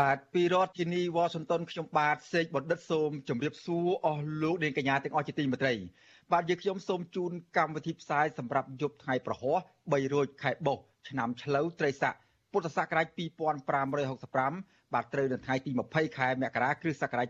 [0.00, 5.74] បាទពីរដ្ឋធានីវ៉ាស៊ីនតោនខ្ញុំបាទសេកបណ្ឌិតសូមជម្រាបសួរអស់លោកនាងកញ្ញាទាំងអស់ជាទីមេត្រី
[6.32, 12.14] បាទយើងខ្ញុំសូមជូនកម្មវិធីផ្សាយសម្រាប់យប់ថ្ងៃប្រហោះ3រោចខែបុស្សឆ្នាំឆ្លូវត្រីស័ក
[12.52, 13.06] ពុទ្ធសករាជ
[13.80, 17.28] 2565បាទត្រូវនៅថ្ងៃទី20ខែមករាគ្រិស្តសករាជ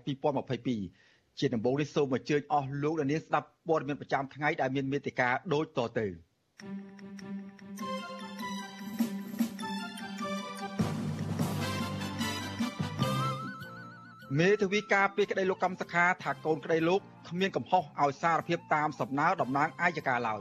[0.70, 6.06] 2022ជាដំបូងនេះសូមអញ្ជើញអស់លោកនាងស្ដាប់ព័ត៌មានប្រចាំថ្ងៃដែលមានមេតិការដូចតទៅ
[6.60, 7.99] thank you
[14.38, 20.40] មេធាវីការពីក្តីលោកកម្មសខាថាកូនក្តីលោកគ្មានកំហុសឲ្យសារភាពតាមសំណើតំណាងអាយកាឡើយ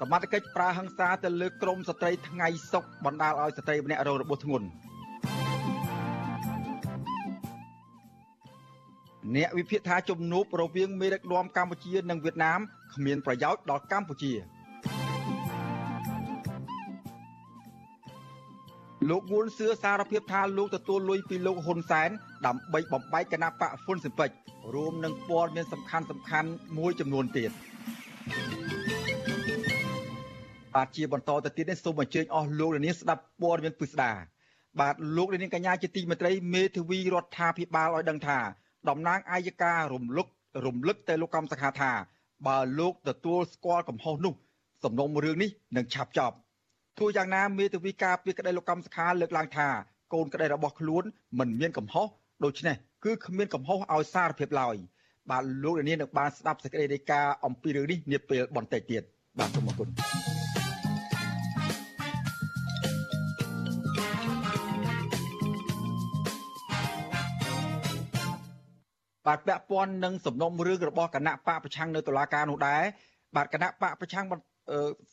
[0.00, 4.66] សមត្ថកិច្ចប្រើហិង្សាទៅលើក្រមស្ត្រីថ្ងៃសុកបណ្ដាលឲ្យស្ត្រីម្នាក់រងរបួសធ្ងន់
[9.36, 12.60] អ្នកវិភាគថាជំនួបរវាងមេដឹកនាំកម្ពុជានិងវៀតណាម
[12.94, 14.32] គ្មានប្រយោជន៍ដល់កម្ពុជា។
[19.10, 22.10] លោកវុនសឿសារភាពថាលោកទទួលលុយពីលោកហ៊ុនសែន
[22.46, 24.36] ដើម្បីបំបែកគណៈបកហ៊ុនស៊ិនពេជ្រ
[24.74, 27.50] រួមនឹងព័ត៌មានសំខាន់សំខាន់មួយចំនួនទៀត
[30.74, 34.10] បាទជាបន្តទៅទៀតនេះសូមអញ្ជើញអស់លោកលានស្ដាប់ព័ត៌មានពិស្ដា
[34.80, 38.38] បាទលោកលានកញ្ញាជាទីមេត្រីមេធាវីរដ្ឋាភិបាលឲ្យដឹងថា
[38.88, 40.26] តំណាងអាយការំលឹក
[40.66, 41.92] រំលឹកទៅលោកកំសខាថា
[42.46, 44.34] បើលោកទទួលស្គាល់កំហុសនោះ
[44.84, 46.36] សំណុំរឿងនេះនឹងឆាប់ចប់
[46.98, 49.68] ទោះយ៉ាងណាមេធាវីការពីក្តីលោកកម្មសខាលើកឡើងថា
[50.12, 51.04] កូនក្តីរបស់ខ្លួន
[51.38, 52.06] មិនមានកំហុស
[52.44, 54.76] ដូច្នេះគឺគ្មានកំហុសឲ្យសារភាពឡើយ
[55.30, 59.02] បាទលោកនាងនឹងបានស្ដាប់សេចក្តីរាយការណ៍អំពីរឿងនេះនាពេលបន្តិចទៀត
[59.38, 59.88] បាទសូមអរគុណ
[69.26, 72.82] បាទពាក់ព័ន្ធនឹងសំណុំរឿងរបស់គណៈបកប្រឆាំងនៅតុលាការនោះដែរ
[73.36, 74.26] បាទគណៈបកប្រឆាំង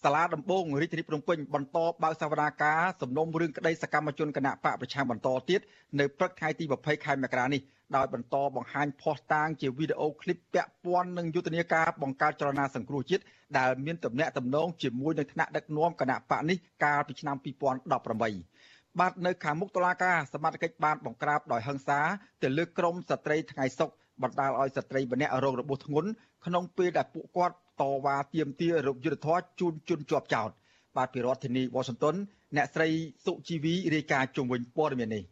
[0.03, 5.59] សាលាដំបងរាជធានីភ្នំពេញបន្តបើកសវនាការសំណុំរឿងក្តីសកម្មជនគណៈបកប្រឆាំងបន្តទៀត
[5.99, 7.61] នៅព្រឹកថ្ងៃទី20ខែមករានេះ
[7.95, 13.23] ដោយបន្តបង្ហាញភស្តុតាងជាវីដេអូឃ្លីបពាក់ព័ន្ធនឹងយុទ្ធនាការបង្កើតចលនាសង្គ្រោះជាតិ
[13.57, 21.99] ដែលមានទំនាក់ទំនងជាមួយនឹងថ្នាក់ដឹកនាំគណៈបកនេះកាលពីឆ្នាំ2018បាទនៅខាងមុខតុលាការសមត្ថកិច្ចបានបង្ក្រាបដោយហិង្សា
[22.41, 23.89] ទៅលើក្រុមស្ត្រីថ្ងៃសុក
[24.23, 26.09] បណ្ដាលឲ្យស្ត្រីម្នាក់រងរបួសធ្ងន់
[26.45, 30.49] ក្នុងពេលដែលពួកគាត់ តវ៉ាទាមទាររោគយុទ្ធធរជូនជនជាប់ចោត
[30.97, 32.15] បាទពីរដ្ឋធានីវ៉ាស៊ីនតោន
[32.55, 32.89] អ្នកស្រី
[33.25, 35.23] សុជីវីរាយការណ៍ជុំវិញព័ត៌មាននេះ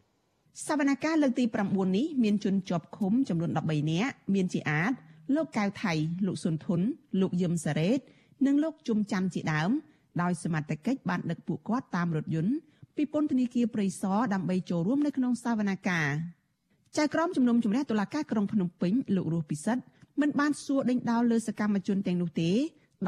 [0.66, 4.92] សវនកម្មលើកទី9នេះមានជនជាប់ឃុំចំនួន13នាក់មានជាអាច
[5.34, 5.92] លោកកៅថៃ
[6.26, 6.80] លោកសុនធុន
[7.20, 7.98] លោកយឹមសារ៉េត
[8.46, 9.70] និងលោកជុំច័ន្ទជាដើម
[10.22, 12.54] ដោយសមត្ថកិច្ចបានដឹកពួកគាត់តាមរថយន្ត
[12.96, 16.16] ពីពន្ធនាគារព្រៃសរដើម្បីចូលរួមនៅក្នុងសវនកម្ម
[16.96, 19.82] ចៅក្រមជំនុំជម្រះតុលាការក្រុងភ្នំពេញលោករស់ពិសិដ្ឋ
[20.20, 22.50] មិនបានសួរដេញដោលលើសកម្មជនទាំងនោះទេ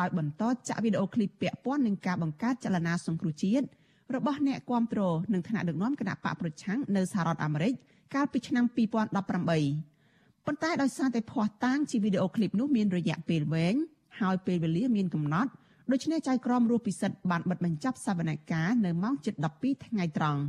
[0.01, 3.67] ដោយបន្តចាក់វីដេអូឃ្លីបពាក់ព័ន្ធនឹងការបង្កើតចលនាសង្គ្រោះជាតិ
[4.15, 5.01] របស់អ្នកគាំទ្រ
[5.33, 7.73] និងថ្នាក់ដឹកនាំគណៈបកប្រឆាំងនៅសហរដ្ឋអាមេរិក
[8.15, 13.75] កាលពីឆ្នាំ2018ប៉ុន្តែដោយសារតែភ័ស្តុតាងជាវីដេអូឃ្លីបនោះមានរយៈពេលវែង
[14.21, 15.51] ហើយពេលវេលាមានកំណត់
[15.93, 19.15] ដូច្នេះចៅក្រមរស់ពិសិដ្ឋបានបិទបញ្ចប់សវនកម្មនៅម៉ោង
[19.51, 20.43] 7:12ថ្ងៃត្រង់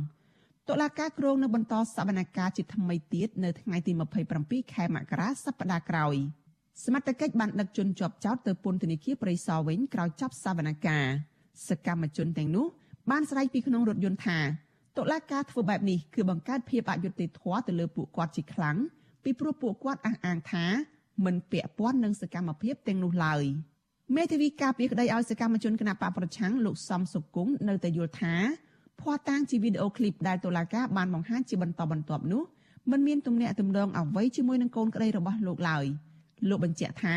[0.68, 3.92] តុលាការគ្រងនៅបន្តសវនកម្មជាថ្មីទៀតនៅថ្ងៃទី
[4.32, 6.16] 27ខែមករាសប្តាហ៍ក្រោយ។
[6.82, 11.12] សមត្ថកិច្ចបានដឹកជនជាប់ចោតទៅពន្ធនាគារព្រៃសរវិញក្រោយចាប់សវនកម្ម
[11.68, 12.66] សកម្មជនទាំងនោះ
[13.10, 14.38] បានស្រែកពីក្នុងរថយន្តថា
[14.98, 18.76] តុលាការធ្វើបែបនេះគឺបង្កើតភាពអយុត្តិធម៌ទៅលើពួកគាត់ជាខ្លាំង
[19.24, 20.64] ពីព្រោះពួកគាត់អះអាងថា
[21.24, 23.44] មិនពាក់ព័ន្ធនឹងសកម្មភាពទាំងនោះឡើយ
[24.16, 28.34] មេធាវីការពីក្តីឲ្យសកម្មជនគណបកប្រឆាំងលោកសំសុគង្គនៅតែយល់ថា
[29.00, 32.42] ភ័ស្តុតាងជាវីដេអូឃ្លីបដែលតុលាការបានបង្ហាញជាបន្តបន្ទាប់នោះ
[32.90, 35.86] មិនមានទំនាក់ទំនងអ្វីជាមួយនឹងកូនក្តីរបស់លោកឡើយ។
[36.48, 37.16] លោកបញ្ជាក់ថា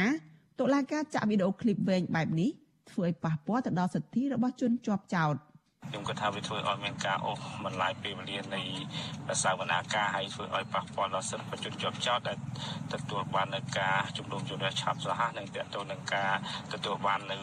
[0.60, 2.50] តុលាការចាក់វីដេអូឃ្លីបវែងបែបនេះ
[2.92, 5.36] ធ្វើឲ្យប៉ះពាល់ទៅដល់សិទ្ធិរបស់ជនជាប់ចោត
[5.90, 8.62] ខ្ញុំគិតថាវាធ្វើឲ្យមានការអូសបន្លាយពេលវេលានៃ
[9.44, 12.38] សាវនាការហើយធ្វើឲ្យប៉ះពាល់ដល់សិទ្ធិប្រជាជនជាប់ចោតដែល
[12.94, 16.32] ទទួលបាននៅការជំនុំជម្រះឆាប់រហ័សនិងតទៅនឹងការ
[16.74, 17.38] ទទួលបាននៅ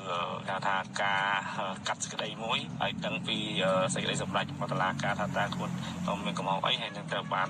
[0.49, 1.23] គេថាការ
[1.88, 3.37] កាត់សេចក្តីមួយហើយដឹងពី
[3.94, 5.70] សេចក្តីសម្រេចរបស់តុលាការថាតើខ្លួន
[6.25, 7.49] មានកំហុសអីហើយនឹងត្រូវបាន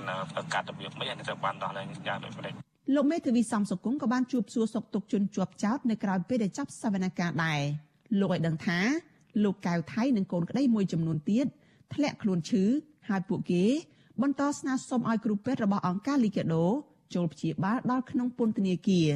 [0.53, 7.61] កាត់របៀបមិនហើយនឹងត្រូវបានដោះលែងយ៉ាងដូចម្តេច លោកមេធាវីសំសុគង្គក៏បានជួបសួរសុខទុក្ខជនជាប់ចោតនៅក្រៅពេលដែលចាប់សវនកម្មដែរ
[8.19, 8.79] លោកឲ្យដឹងថា
[9.43, 11.45] លោកកៅថៃនិងកូនក្តីមួយចំនួនទៀត
[11.93, 12.63] ធ្លាក់ខ្លួនឈឺ
[13.09, 13.63] ហើយពួកគេ
[14.21, 16.65] បន្តស្នើសុំឲ្យគ្រូពេទ្យរបស់អង្គការលីកាដូ
[17.15, 19.09] ចូលព្យាបាលដល់ក្នុងពន្ធនាគារ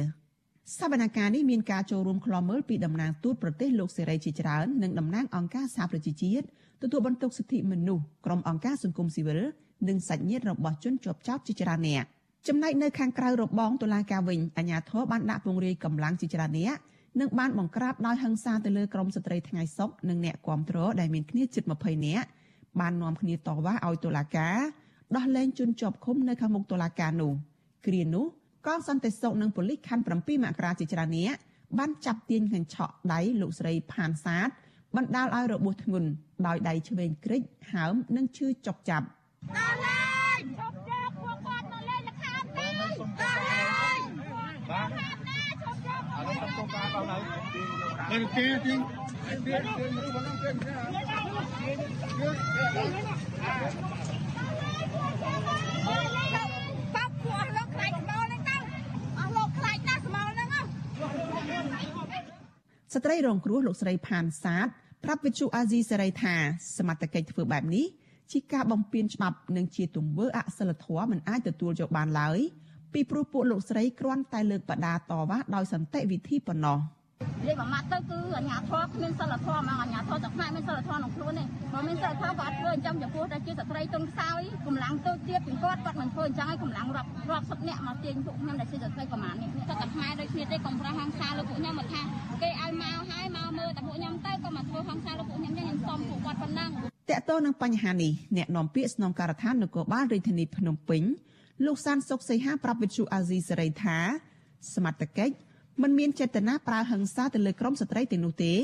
[0.78, 6.46] សវនកម្មនេះមានការចូលរួមខ្លំមើលពីតំណាងទូតប្រទេសលោកសេរីជាច្រើននិងតំណាងអង្គការសហប្រជាជាតិ
[6.82, 9.40] ទទួលបន្ទុកសិទ្ធិមនុស្សក្រុមអង្គការសង្គមស៊ីវិល
[9.88, 12.04] និងសាច់ញាតិរបស់ជនជាប់ចោតជាច្រើនអ្នក
[12.48, 16.76] ចំណែកនៅខាងក្រៅរបងតុលាការវិញអាជ្ញាធរបានដាក់ពង្រាយកម្លាំងជាច្រើនអ្នក
[17.20, 22.26] និងបានបង្ក្រាបដោយហិង្សាទៅលើក្រុមស្ត្រីថ្ងៃសុកនិងអ្នកគាំទ្រដែលមានគ្នាជិត20នាក់
[22.80, 24.58] បាននាំគ្នាតវ៉ាឲ្យតុលាការ
[25.16, 27.32] ដោះលែងជនជាប់ឃុំនៅខាងមុខតុលាការនោះ
[27.86, 28.26] គ្រានោះ
[28.66, 31.38] កងសន្តិសុខនិងប៉ូលីសខណ្ឌ7មករាជាច្រើននាក់
[31.78, 34.48] បានចាប់ទាញកញ្ឆក់ដៃលោកស្រីផានសាទ
[34.96, 36.08] បណ្ដាលឲ្យរបួសធ្ងន់
[36.46, 37.42] ដោយដៃឆ្វេងគ្រិច
[37.72, 39.06] ហើមនិងឈឺចុកចាប់
[39.56, 43.98] ដល់ហើយឈប់ចាប់ពួកគាត់មកលេងលខាមទៅដល់ហើយ
[44.70, 44.96] បាទ
[45.64, 47.40] ឈប់ចាប់ឥឡូវ ទៅការដល់ហើយ
[48.10, 48.74] បានគេទី
[49.44, 50.50] ទីទីមនុស្សហ្នឹងគេ
[62.94, 64.66] ស្ត្រីរងគ្រោះលោកស្រីផានសាទ
[65.04, 66.34] ប្រាប់វិទ្យុអាស៊ីសេរីថា
[66.76, 67.86] សមត្ថកិច្ចធ្វើបែបនេះ
[68.32, 72.38] ជាការបំពានច្បាប់និងជាទង្វើអសិលធម៌មិនអាចទទួលយកបានឡើយ
[72.92, 76.78] ពីព្រោះពួកលោកស្រីគ្រាន់តែលើកបដាតវ៉ាដោយសន្តិវិធីប៉ុណ្ណោះ។
[77.40, 92.02] និយាយមួយម៉ាត់ទៅគឺអាញាធរគ្មានសិលធម៌ហ្មងអាញាធរតែផ្នែកមានសិលធម៌ក្នុងខ្លួនទេបើមានសិលធម៌ក៏អត់ធ្វើអញ្ចឹងចំពោះតែជាស្ត្រីទុនខ្សោយកម្លាំងទៅទៀតពីគាត់គាត់មិនធ្វើអញ្ចឹងឲ្យកម្លាំងរាប់រាប់សិបនាក់មកទាញពួកខ្ញុំដែលជាស្ត្រីប្រហែលនេះគាត់តែផ្នែកដូចគ្នាទេកុំប្រោះហង្សាលើពួកខ្ញុំមកថា
[92.42, 96.70] គេឲ្យមកហើយមកមើលតែពួកខ្ញុំទៅក៏មកធ្វើហង្សាលើពួកខ្ញុំអញ្ចឹងខ្ញុំសុំពួកគាត់ប៉ុណ្ណឹង
[97.10, 101.02] តកតនឹងបញ្ហានេះអ្នកនាំពាក្យស្នងការដ្ឋាននគរបាលរាជធានីភ្នំពេញ
[101.66, 103.98] លោកសានសុកសីហាប្រាប់វិទ្យុអាស៊ីសេរីថា
[104.74, 105.34] សមត្ថកិច្ច
[105.82, 108.54] មិនមានចេតនាប្រើហិង្សាទៅលើក្រុមស្ត្រីទាំងនោះទេ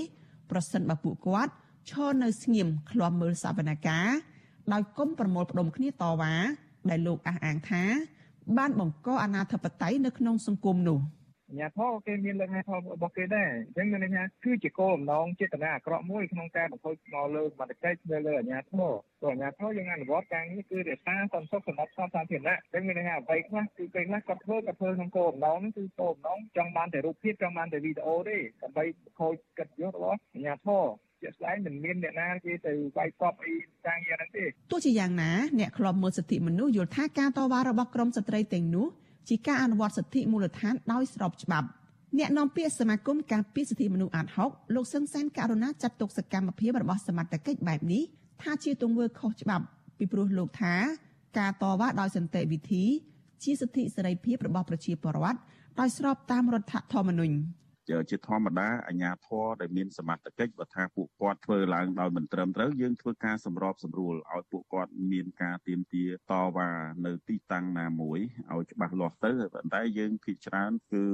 [0.51, 1.53] ប្រសិនបើពួកគាត់
[1.91, 4.15] ឈរនៅស្ងៀមឃ្លាំមើលសវនកម្ម
[4.73, 6.35] ដោយគុំប្រមូលផ្ដុំគ្នាតវ៉ា
[6.91, 7.85] ដែលលោកអះអាងថា
[8.59, 10.99] បានបង្កអនាធិបតេយ្យនៅក្នុងសង្គមនោះ។
[11.51, 30.85] អាញាធរគេមានលក្ខណៈធម៌របស់គេដែរអញ្ចឹងមានន័យថាគឺជាគោលបំណងចេតនាអាក្រក់មួយក្នុងការបង្ខូចមកលើសមត្ថកិច្ចនៅលើអាញាធរព្រោះអាញាធរយើងអនុវត្តការងារគឺរក្សាសន្តិសុខសម្រាប់សាធារណៈអញ្ចឹងមានន័យថាអ្វីខ្លះគឺពេលខ្លះគាត់ធ្វើគាត់ធ្វើក្នុងគោលបំណងហ្នឹងគឺគោលបំណងចង់បានតែរូបភាពចង់បានតែវីដេអូទេដើម្បីបង្ខូចកិត្តិយសរបស់អាញាធរ
[31.23, 33.55] ជាក់ស្ដែងមិនមានអ្នកណាគេទៅវាយកប់អី
[33.87, 38.87] ការងារហ្នឹងទេទោះជាយ៉ាងណាអ្នកខ្លំមើលសិទ្ធិមនុស្សយល់ថាការតវ៉ារបស់ក្រមស្ត្រីទាំងនោះ
[39.29, 41.69] ជាការអនុវត្តសិទ្ធិមូលដ្ឋានដោយស្របច្បាប់
[42.19, 48.03] អ្នកនាំពាក្យសមាគមការពារសិទ្ធិមនុស្សអាត6លោកសឹងសានករណាចាត់ទុកសកម្មភាពរបស់សមត្ថកិច្ចបែបនេះ
[48.43, 49.65] ថាជាទង្វើខុសច្បាប់
[49.99, 50.75] ពីព្រោះលោកថា
[51.39, 52.85] ការតវ៉ាដោយសន្តិវិធី
[53.45, 55.39] ជាសិទ្ធិសេរីភាពរបស់ប្រជាពលរដ្ឋ
[55.81, 57.35] ដោយស្របតាមរដ្ឋធម្មនុញ្ញ
[58.11, 66.71] ជាធម្មតាអាជ្ញាធរដែលមានសមត្ថកិច្ចបើថាពួកគាត់ធ្វើឡើងដោយមិនត្រឹមត្រូវយើងធ្វើការសម្របសម្រួលឲ្យពួកគាត់មានការទៀមទាតវ៉ា
[67.07, 68.19] នៅទីតាំងណាមួយ
[68.53, 71.05] ឲ្យច្បាស់លាស់ទៅប៉ុន្តែយើងភាគច្រើនគឺ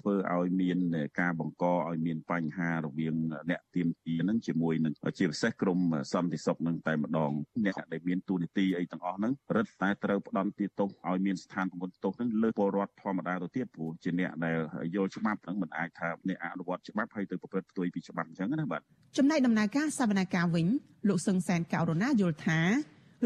[0.00, 0.78] ធ្វើឲ្យមាន
[1.20, 3.14] ការបង្កឲ្យមានបញ្ហារវាង
[3.50, 5.78] អ្នកទៀមទានឹងជាមួយនឹងជាពិសេសក្រម
[6.12, 7.32] សន្តិសុខនឹងតែម្ដង
[7.64, 14.56] អ្នកដែលមានទូនីតិអីទាំងអស់ហ្នឹងរឹតតែត្រូវផ្ដន់ទោសឲ្យមានស្ថានពន្ធទោសហ្នឹងលើពលរដ្ឋធម្មតាទៅទៀតព្រោះជាអ្នកដែល
[14.94, 18.82] យល់ច្បាប់ហ្នឹងមិនអាចថាអ្នកអនុវត្តច្បាប់ហើយទៅប្រព្រឹត្តផ្ទុយពីច្បាប់អញ្ចឹងណាបាទ
[19.16, 20.66] ចំណែកដំណើរការសវនកម្មវិញ
[21.08, 22.60] លោកសឹងសែនកៅរណាយល់ថា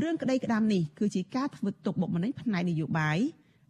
[0.02, 3.18] រឿងក្តីក្តាមនេះគឺជាការធ្វើទុកបុកម្នេញផ្នែកនយោបាយ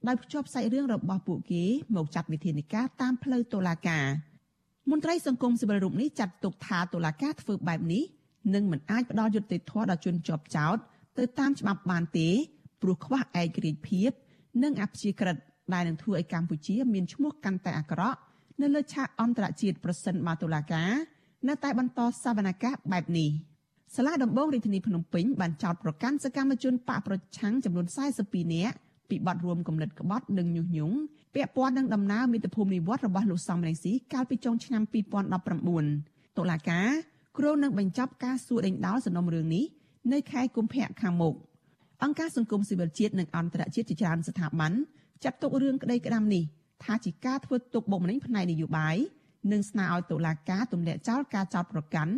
[0.08, 1.64] ដោយភ្ជាប់សាច់រឿងរបស់ពួកគេ
[1.96, 4.06] មកចាត់វិធានការតាមផ្លូវតុលាការ
[4.90, 8.02] មន្ត្រីសង្គមស៊ីវិលរូបនេះចាត់ទុកថាតុលាការធ្វើបែបនេះ
[8.54, 10.76] នឹងមិនអាចផ្ដល់យុត្តិធម៌ដល់ជនជាប់ចោត
[11.18, 12.28] ទៅតាមច្បាប់បានទេ
[12.82, 14.10] ព្រោះខ្វះឯករាជ្យភាព
[14.62, 15.36] និងអព្យាក្រឹត
[15.74, 18.18] ដែលនឹងធ្វើឲ្យកម្ពុជាមានឈ្មោះកាន់តែអាក្រក់
[18.60, 20.90] នៅលើឆាកអន្តរជាតិប្រសិនបើតុលាការ
[21.48, 23.30] នៅតែបន្តសវនកម្មបែបនេះ
[23.96, 27.86] សាលាដំបងរាជធានីភ្នំពេញបានចោទប្រកាន់សកម្មជនបកប្រឆាំងចំនួន
[28.20, 28.76] 42នាក់
[29.10, 30.96] ពីបទរួមគំនិតក្បត់និងញុះញង់
[31.34, 34.82] ពាក់ព័ន្ធនឹងដំណើរមាតុភូមិនិវត្តរបស់លោកសំរងស៊ីកាលពីចុងឆ្នាំ
[35.60, 36.88] 2019តុលាការ
[37.38, 39.64] គ្រោងនឹងបញ្ចប់ការសួរដេញដោលសំណុំរឿងនេះ
[40.12, 41.34] នៅខែកុម្ភៈខាងមុខ
[42.02, 44.72] អង្គការសង្គមស៊ីវិលជាតិនិងអន្តរជាតិជាច្រើនស្ថាប័ន
[45.24, 46.44] ចាត់ទុករឿងក្តីក្តាំនេះ
[46.84, 48.96] ថាជាការធ្វើទុកបុកម្នេញផ្នែកនយោបាយ
[49.52, 52.12] និងស្នើឲ្យតុលាការទម្លាក់ចោលការចោទប្រកាន់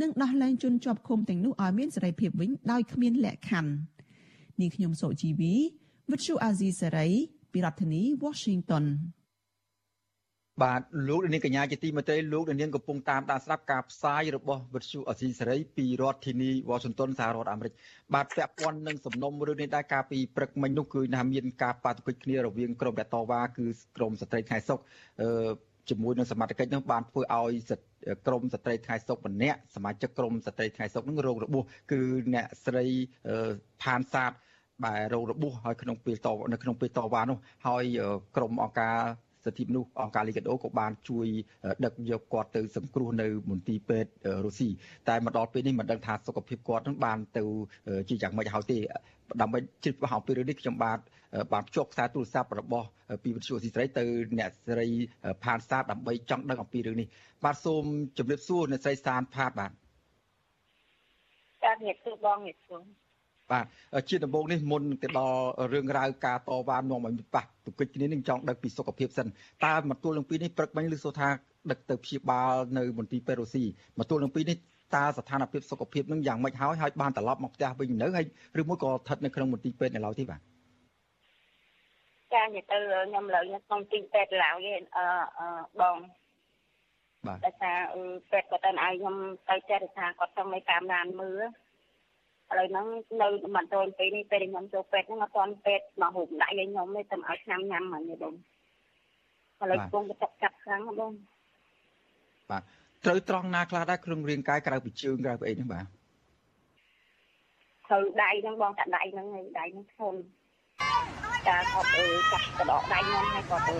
[0.00, 3.72] និងដោះលែងជនជាប់ឃុំទាំងនោះឲ្យមានសេរីភាពវិញដោយគ្មានលក្ខខណ្ឌ
[4.60, 5.54] នាងខ្ញុំសូជីវី
[6.10, 7.08] វិទ្យុអាស៊ីសេរី
[7.52, 8.84] ពីរដ្ឋធានី Washington
[10.62, 17.72] បាទលោកនាងកញ្ញាជាទីមេត្រីលោកនាងកំពុងតាមដានស្ដាប់ការផ្សាយរបស់វិទ្យុអសីសេរីពីរដ្ឋធានី Washington សហរដ្ឋអាមេរិក
[18.14, 24.78] បាទពាក់ព័ន្ធនឹងសំណុំរឿងនេះដែរកាលពីព្រឹកមិញនោះគឺថាមានការប៉ះទង្គិចគ្នារវាងក្រុមអ្នកតវ៉ាគឺក្រុមស្ត្រីខែសុក
[25.20, 25.28] អឺ
[25.88, 27.52] ជាមួយនឹងសមាជិកនោះបានធ្វើឲ្យ
[28.26, 32.00] ក្រមស្ត្រីថ្ងៃសុកម្នាក់សមាជិកក្រមស្ត្រីថ្ងៃសុកនឹងរងរបួសគឺ
[32.34, 32.86] អ្នកស្រី
[33.82, 34.32] ផានសាទ
[34.84, 37.84] បែររងរបួសហើយក្នុងពេលតនៅក្នុងពេលតវ៉ានោះហើយ
[38.36, 38.96] ក្រុមអង្គការ
[39.46, 41.26] សិទ្ធិមនុស្សអង្គការលីកាដូក៏បានជួយ
[41.84, 44.10] ដឹកយកគាត់ទៅសង្គ្រោះនៅមន្ទីរពេទ្យ
[44.44, 44.68] រុស្ស៊ី
[45.08, 47.44] តែមកដល់ពេលនេះមិនដឹងថាសុខភាពគាត់នឹងបានទៅ
[48.08, 48.78] ជាយ៉ាងម៉េចហើយទេ
[49.40, 50.98] ដើម្បីជិះបោះអំពីរឿងនេះខ្ញុំបាទ
[51.52, 52.88] បានភ្ជាប់ខ្សែទូរស័ព្ទរបស់
[53.22, 54.04] ពីវិទ្យុស៊ីស្រីទៅ
[54.38, 54.86] អ្នកស្រី
[55.44, 57.08] ផានសាទដើម្បីចង់ដឹងអំពីរឿងនេះ
[57.44, 57.84] បាទសូម
[58.18, 59.72] ជម្រាបសួរអ្នកស្រីសានផាតបាទ
[61.64, 62.82] ចាជំរាបសួរបងជំរាបសួរ
[63.52, 63.64] បាទ
[64.08, 65.40] ជាដំបូងនេះមុនទៅដល់
[65.72, 69.26] រឿងរ៉ាវការតវ៉ានាំឲ្យប៉ះទង្គិចគ្នានឹងចង់ដឹកពីសុខភាពសិន
[69.64, 71.28] តើមកទល់នឹងពីនេះព្រឹកមិញឬសូថា
[71.70, 73.64] ដឹកទៅព្យាបាលនៅមន្ទីរពេទ្យរុស្ស៊ី
[73.98, 74.56] មកទល់នឹងពីនេះ
[74.94, 78.26] តើស្ថានភាពសុខភាពនឹងយ៉ាងម៉េចហើយហើយបានត្រឡប់មកផ្ទះវិញនៅហើយ
[78.60, 80.40] ឬមួយក៏ស្ថិតនៅក្នុងមន្ទីរពេទ្យនៅឡើយទេបាទ
[82.34, 82.76] ចានិយាយទៅ
[83.08, 85.06] ខ្ញុំលើខ្ញុំក្នុងទីពេទ្យឡើយអឺ
[85.80, 85.96] បង
[87.26, 87.72] បាទតែថា
[88.30, 89.16] ពេទ្យគាត់ទៅឲ្យខ្ញុំ
[89.48, 91.42] ទៅចេះថាគាត់ចង់ឲ្យតាមដានមើល
[92.50, 92.86] ឥឡូវហ្នឹង
[93.22, 98.34] នៅមិនទាន់ពេលនេះពេលខ្ញុំចូលពេទ្យហ្នឹងអត់ទាន់ពេទ្យមកហូបដៃឲ្យខ្ញុំទេតែឲ្យឆ្នាំញ៉ាំហ្នឹងបង
[99.62, 101.12] ឥឡូវកំពុងតែចាប់ចាប់ខ្លាំងបង
[102.50, 102.62] បាទ
[103.04, 105.86] ត្រូវត្រង់ណាខ្លះដែរក្នុងរាងកាយក្រៅពីជើងក្រៅពីអីហ្នឹងបាទ
[107.86, 110.18] ត្រូវដៃហ្នឹងបងតែដៃហ្នឹងឯងដៃហ្នឹងធន់
[111.46, 113.76] ចាគាត់អឺកាត់កដកដៃខ្ញុំឲ្យគាត់អឺ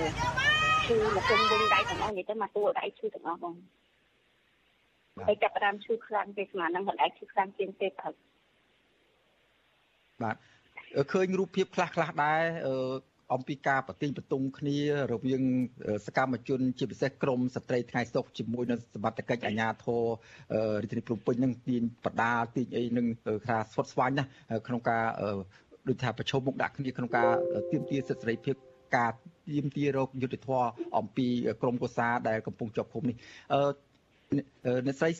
[0.86, 3.54] ឈឺមកគុំវិញដៃទាំងអស់និយាយទៅមកតួដៃឈឺទាំងអស់បង
[5.26, 8.14] ហើយចាប់ផ្ដើមឈឺខ្លាំងពេលស្មានហ្នឹងគាត់ឯងឈឺខ្លាំងជាងពេលព្រឹក
[10.22, 10.36] បាទ
[11.12, 12.42] ឃើញរូបភាពខ្លះខ្លះដែរ
[13.34, 14.78] អំពីការប្រទីងបន្ទងគ្នា
[15.12, 15.42] រវាង
[16.06, 20.02] សកម្មជន ជាពិសេសក្រមស្ត្រីថ្ងៃសុខជាមួយនឹងសមត្ថកិច្ចអាជ្ញាធរ
[20.82, 23.06] រាជធានីភ្នំពេញនឹងទាញបដាទាញអីនឹង
[23.46, 24.24] ថាស្វត់ស្វាញណា
[24.66, 25.04] ក្នុងការ
[25.88, 27.30] ដូចថាប្រជុំមុខដាក់គ្នាក្នុងការ
[27.70, 28.56] ទាមទារសិទ្ធិសេរីភាព
[28.96, 29.12] ការ
[29.48, 30.68] ទាមទាររកយុត្តិធម៌
[30.98, 31.26] អំពី
[31.62, 33.16] ក្រមកុសាដែលកំពុងជាប់ឃុំនេះ
[33.52, 33.60] អឺ
[34.86, 35.10] អ្នកស្រី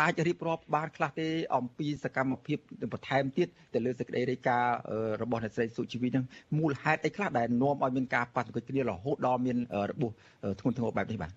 [0.00, 2.58] អាចរៀបរាប់បានខ្លះទេអំពីសកម្មភាព
[2.92, 4.76] បន្ថែមទៀតទៅលើសេចក្តីរាយការណ៍
[5.22, 6.24] របស់អ្នកស្រីសុជីវីនឹង
[6.58, 9.58] មូលហេតុអីខ្លះដែលនាំឲ្យមានការប៉ះទង្គិចគ្នារហូតដល់មាន
[9.90, 10.12] របួស
[10.60, 11.32] ធ្ងន់ធ្ងរបែបនេះបាទ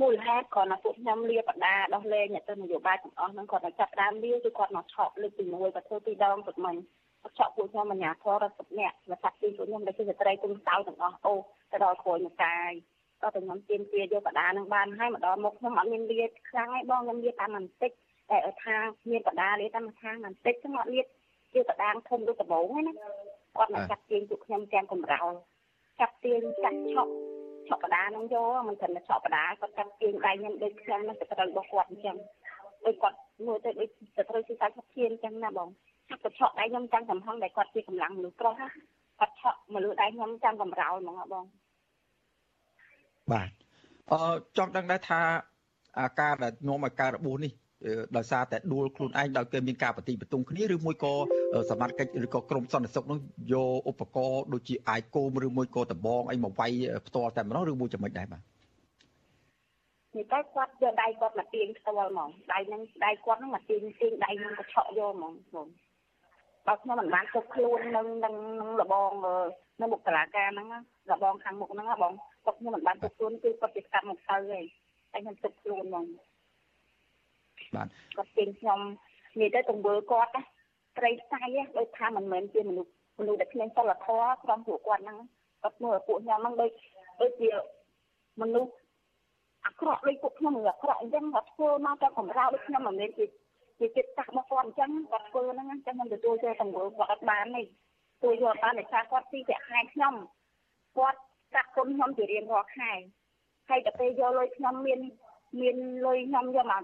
[0.00, 6.76] មូលហេតុគ្រាន់តែពួកខ្ញុំលាបដាដោះលែងអ្នកទៅនយោបាយទាំងអស់ហ្នឹងគាត់តែចាប់ដើមលាគឺគាត់មកឆក់លើកទី1ក៏ធ្វើពីរដងទឹកមិញ
[7.22, 11.34] គាត់ឆក់ពួកខ្ញុំអាញាធររដ្ឋអ្នកមកចាប់ពីពួកខ្ញុំដែលជាស្ត្រីគុំសៅទាំងអស់អូ
[11.72, 12.72] ទៅដល់គ្រួយមកកាយ
[13.22, 17.90] ក៏តែខ្ញុំទៀមទាយកបដានឹងបានហើយម្ដងមកខ្ញុំអត់មានលាខ្លាំងឯងបងខ្ញុំលាតាមបន្តិច
[18.30, 18.76] តែឲ្យថា
[19.10, 21.02] មានបដាលាតាមខាងបន្តិចខ្ញុំអត់លា
[21.52, 22.94] ជាបដាធំដូចដំបងហ្នឹងណា
[23.56, 25.32] គាត់មកចាត់ទាញពួកខ្ញុំទាំងកំរោល
[26.00, 27.12] ចាត់ទាញចាត់ឆក់
[27.68, 32.16] ឆក់បដានឹងយកមិនត្រឹមតែឆក់បដាគាត់ចាត់ទាញដៃខ្ញុំដូចខ្ញុំនឹងទៅត្រូវរបស់គាត់អញ្ចឹង
[32.86, 35.68] ដូចគាត់មើលទៅដូចទៅត្រូវជាសាច់ឈាមអញ្ចឹងណាបង
[36.08, 38.54] ចាប់ទៅឆក់ដៃខ្ញុំចាំកំហឹងដែលគាត់ជាកម្លាំងមនុស្សប្រុស
[39.20, 41.44] គាត់ឆក់មកលើដៃខ្ញុំចាំកំរោលហ្មងបង
[43.32, 43.50] បាទ
[44.12, 44.20] អឺ
[44.56, 45.20] ចង់ដឹងដែរថា
[46.20, 47.52] ការដែលនាំឲ្យការរបួសនេះ
[48.16, 51.14] ដោយសារតែដួលខ្លួនឯងដោយគេមានការប្រតិបត្តិគ្នាឬមួយក៏
[51.70, 53.18] សមត្ថកិច្ចឬក៏ក្រមសន្តិសុខនោះ
[53.52, 56.70] យកឧបករណ៍ដូចជាអាយគោមឬមួយក៏ដបងអីមកវាយ
[57.06, 58.42] ផ្ទាល់តែម្ដងឬមួយចំណុចដែរបាទ
[60.16, 65.68] នេះតែគាត់យកដៃគាត់មកទាញផ្ទាល់ហ្មងដៃហ្នឹងដៃគាត់ហ្នឹងមកទាញទាញដៃហ្នឹងក៏ឆក់យកហ្មងហ្មង
[66.66, 68.34] បើខ្ញុំមិនបានជប់ខ្លួននឹងនឹង
[68.80, 69.10] លបង
[69.80, 70.68] នៅមុខតឡាការហ្នឹង
[71.10, 72.12] លបងខាងមុខហ្នឹងបង
[72.44, 74.64] គាត់ខ្ញុំមិនបានជប់ខ្លួនគឺគាត់ទៅកាត់មកទៅហើយ
[75.12, 76.06] តែខ្ញុំជប់ខ្លួនហ្មង
[77.74, 78.80] បាទគាត់ពេញខ្ញុំ
[79.40, 80.42] និយាយទៅទង្វើគាត់ណា
[80.98, 81.42] ត្រីខ្សៃ
[81.78, 85.18] ដូចថាមិនមែនជាមនុស្សមនុស្សដែលគ្មានសិលធម៌ក្រុមពួកគាត់ហ្នឹង
[85.62, 86.70] គាត់មើលពួកខ្ញុំហ្នឹងដូច
[87.20, 87.50] ដូចជា
[88.42, 88.72] មនុស្ស
[89.66, 93.24] អាក្រក់ដូចពួកខ្ញុំអាក្រក់អញ្ចឹងគាត់ធ្វើមកតែកំរោដូចខ្ញុំមិនមែនជា
[93.78, 97.66] ជាចិត្តសាស្ត្ររបស់គាត់អញ្ចឹងគាត់ធ្វើហ្នឹងអញ្ចឹងខ្ញុំទទួលយកទង្វើគាត់អត់បានទេទ
[98.22, 100.14] ទួលយកបានតែថាគាត់ទីប្រាក់ខែខ្ញុំ
[100.96, 101.20] គាត់
[101.54, 102.92] កាក់គុណខ្ញុំជារៀងរាល់ខែ
[103.68, 105.00] ហើយតែពេលយកលុយខ្ញុំមាន
[105.60, 105.76] មាន
[106.06, 106.82] លុយខ្ញុំយកមក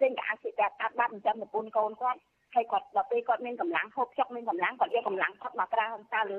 [0.00, 2.20] ចេញកាអាជីពអាត់បាត់ចិញ្ចឹមប្រពន្ធកូនគាត់
[2.54, 6.34] ហើយគាត់ដល់ពេលគាត់មានកម្លាំងហូបចុកមានកម្លាំងគាត់យកកម្លាំងគាត់មកប្រើហង្សាល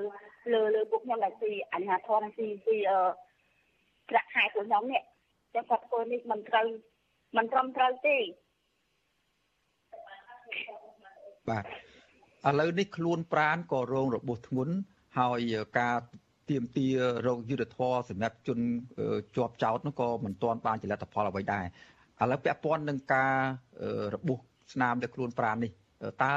[0.52, 3.00] លើលើពួកខ្ញុំដែលស៊ីអញ្ញាធមស៊ីស៊ីអឺ
[4.10, 5.02] ប្រាក់ខែពួកខ្ញុំនេះ
[5.54, 6.66] ចឹងគាត់ធ្វើនេះមិនត្រូវ
[7.36, 8.18] មិនត្រឹមត្រូវទេ
[11.48, 11.64] បាទ
[12.48, 14.74] ឥឡូវនេះខ្លួនប្រានក៏រងរបួសធ្ងន់
[15.18, 15.96] ហើយការ
[16.50, 16.86] ទៀមទា
[17.26, 18.58] រោគយុទ្ធធរសម្រាប់ជន
[19.36, 21.64] ជាប់ចោតនោះក៏មិនទាន់បានចលនាផលអ្វីដែរ
[22.22, 23.34] ឥឡូវពាក់ព័ន្ធនឹងការ
[24.14, 24.38] របួស
[24.72, 25.70] ស្នាមទៅខ្លួនប្រាននេះ
[26.24, 26.34] តើ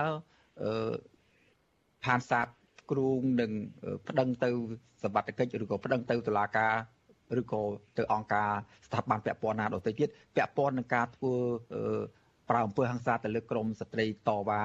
[2.06, 2.48] ផានសាទ
[2.92, 3.52] គ្រូងនឹង
[4.08, 4.50] ប្តឹងទៅ
[5.04, 6.74] សមត្ថកិច្ចឬក៏ប្តឹងទៅតុលាការ
[7.42, 7.62] ឬក៏
[7.98, 8.52] ទៅអង្គការ
[8.88, 11.34] ស្ថាប័នពាក់ព័ន្ធណាដទៃទៀតពាក់ព័ន្ធនឹងការធ្វើ
[12.50, 14.62] ប្រើអំពើហិង្សាទៅលើក្រមស្ត្រីតវ៉ា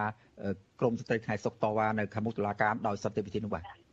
[0.81, 3.88] ក្រមស្ត្រីថ្ងៃសុខតវ៉ានៅខាងមុខតុលាការដោយសន្តិវិធីនោះបាទ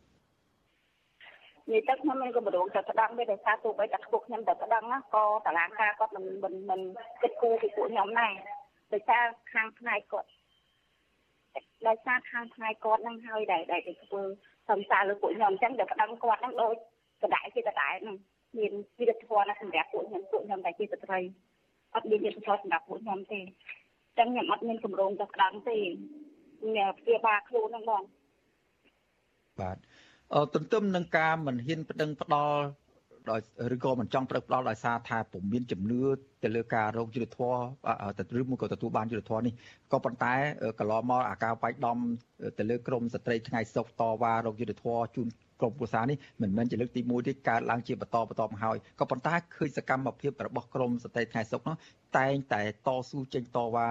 [1.72, 6.80] និយាយទៅខ្ញុំមានកម្រងទៅប្តឹងវាដោយសារទោះបីតែពួកខ្ញុំទៅប្តឹងក៏តឡាការគាត់មិនមិនមិន
[7.22, 8.32] គិតគូរពីពួកខ្ញុំដែរ
[8.92, 10.28] ដោយសារខាងផ្នែកគាត់
[11.88, 14.22] ដោយសារខាងថ្ងៃគាត់នឹងហើយដែលដែលគេធ្វើ
[14.68, 16.74] សំសារលើពួកខ្ញុំអញ្ចឹងដល់ប្តឹងគាត់នឹងដូច
[17.22, 18.16] កដៅជាកដៅនឹង
[18.58, 21.18] មានវិទ្យាធម៌ណាសម្រាប់ពួកខ្ញុំពួកខ្ញុំតែជាស្ត្រី
[21.94, 25.78] អត់មានវិទ្យាធម៌សម្រាប់ពួកខ្ញុំទេអញ្ចឹងខ្ញុំអត់មានកម្រងទៅប្តឹងទេ
[26.74, 28.02] មានព្យាបាលខ្លួនហ្នឹងបង
[29.60, 30.05] បាទអឺ
[30.54, 32.60] ទន្ទឹមនឹងការមិនហ៊ានប្តឹងផ្ដាល់
[33.30, 33.40] ដោយ
[33.74, 36.02] ឬក៏មិនចង់ប្រឹកផ្ដាល់ដោយសារថាពុំមានជំនឿ
[36.42, 39.54] ទៅលើការរោគយុទ្ធធរឬមួយក៏ទទួលបានយុទ្ធធរនេះ
[39.92, 40.34] ក៏ប៉ុន្តែ
[40.78, 41.98] កន្លងមកអាការវាយដំ
[42.58, 45.28] ទៅលើក្រមស្ត្រីថ្ងៃសុកតវ៉ារោគយុទ្ធធរជូន
[45.60, 51.76] ក្រុមប្រសានេះមិនមែនជាលើកទី1ទេកើតឡើងជាបន្តបន្តមកហើយក៏ប៉ុន្តែឃើញសកម្មភាពរបស់ក្រមស្ត្រីថ្ងៃសុកនោះ
[52.18, 53.86] តែងតែតស៊ូចេញតវ៉ា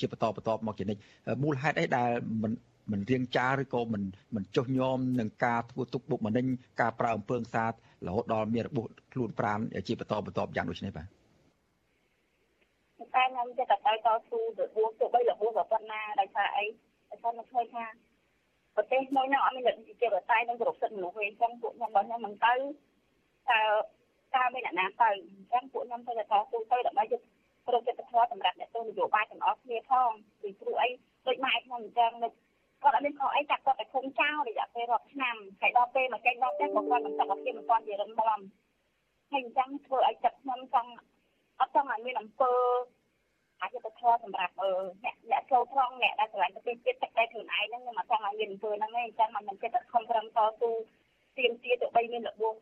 [0.00, 1.00] ជាបន្តបន្តមកជានិច្ច
[1.42, 2.10] មូលហេតុអីដែល
[2.42, 2.52] មិន
[2.92, 4.02] មិនរៀងចាឬក៏មិន
[4.34, 6.46] មិនចុះញោមនឹងការធ្វើទុកបុកម្នេញ
[6.80, 7.64] ការប្រើអំពើហិង្សា
[8.06, 11.06] រហូតដល់មានរបួសខ្លួនប្រាណជាបន្តបន្តយ៉ាងដូចនេះបាទ
[13.14, 16.64] តែខ្ញុំចិត្តតែតស៊ូរបួសទៅបីរបួសប៉ុណ្ណាដោយសារអី
[17.10, 17.86] ដោយសារខ្ញុំឃើញថា
[18.76, 22.54] ប្រទេសមួយហ្នឹងអត់មានលទ្ធិប្រជាធិបតេយ្យនិងគោរពសិទ្ធិមនុស្សទេអញ្ចឹងពួកខ្ញុំរបស់ខ្ញុំមិនទៅ
[23.50, 23.60] តើ
[24.34, 27.22] តើមានអ្នកណាទៅអញ្ចឹងពួកខ្ញុំទៅតែតស៊ូទៅដើម្បីយក
[27.66, 30.10] ប្រតិបត្តិធម៌សម្រាប់អ្នកទស្សនយោបាយទាំងអស់គ្នាផង
[30.42, 30.88] ពីព្រោះអី
[31.26, 32.12] ដូចម៉ែខ្ញុំអញ្ចឹង
[32.82, 38.40] គាត់អត់មានខុសអីចាក់គាត់តែឃុំចោលរយៈពេលរាប់ឆ្នាំហើយដល់ពេលមកចេញដល់ផ្ទះក៏គាត់មិនសុខភាពមិនទាន់ជារឹងមាំ
[39.30, 40.90] ហើយអញ្ចឹងធ្វើឲ្យចិត្តខ្ញុំចង់
[41.60, 42.52] អត់ចង់ឲ្យមានអំពើ
[43.60, 44.72] អាចទៅធေါ်សម្រាប់អឺ
[45.04, 50.70] អ្នកអ្នកចូលត្រង់អ្នកដែលឆ្លងប្រទេសជាតិទឹកតែខ្លួនឯងហ្នឹងខ្ញុំអត់ចង់ឲ្យមានអំពើហ្នឹងទេអញ្ចឹងមិនមិនចិត្តខំប្រឹងតស៊ូ
[51.38, 52.54] ទៀមទាទៅបីមានរបួស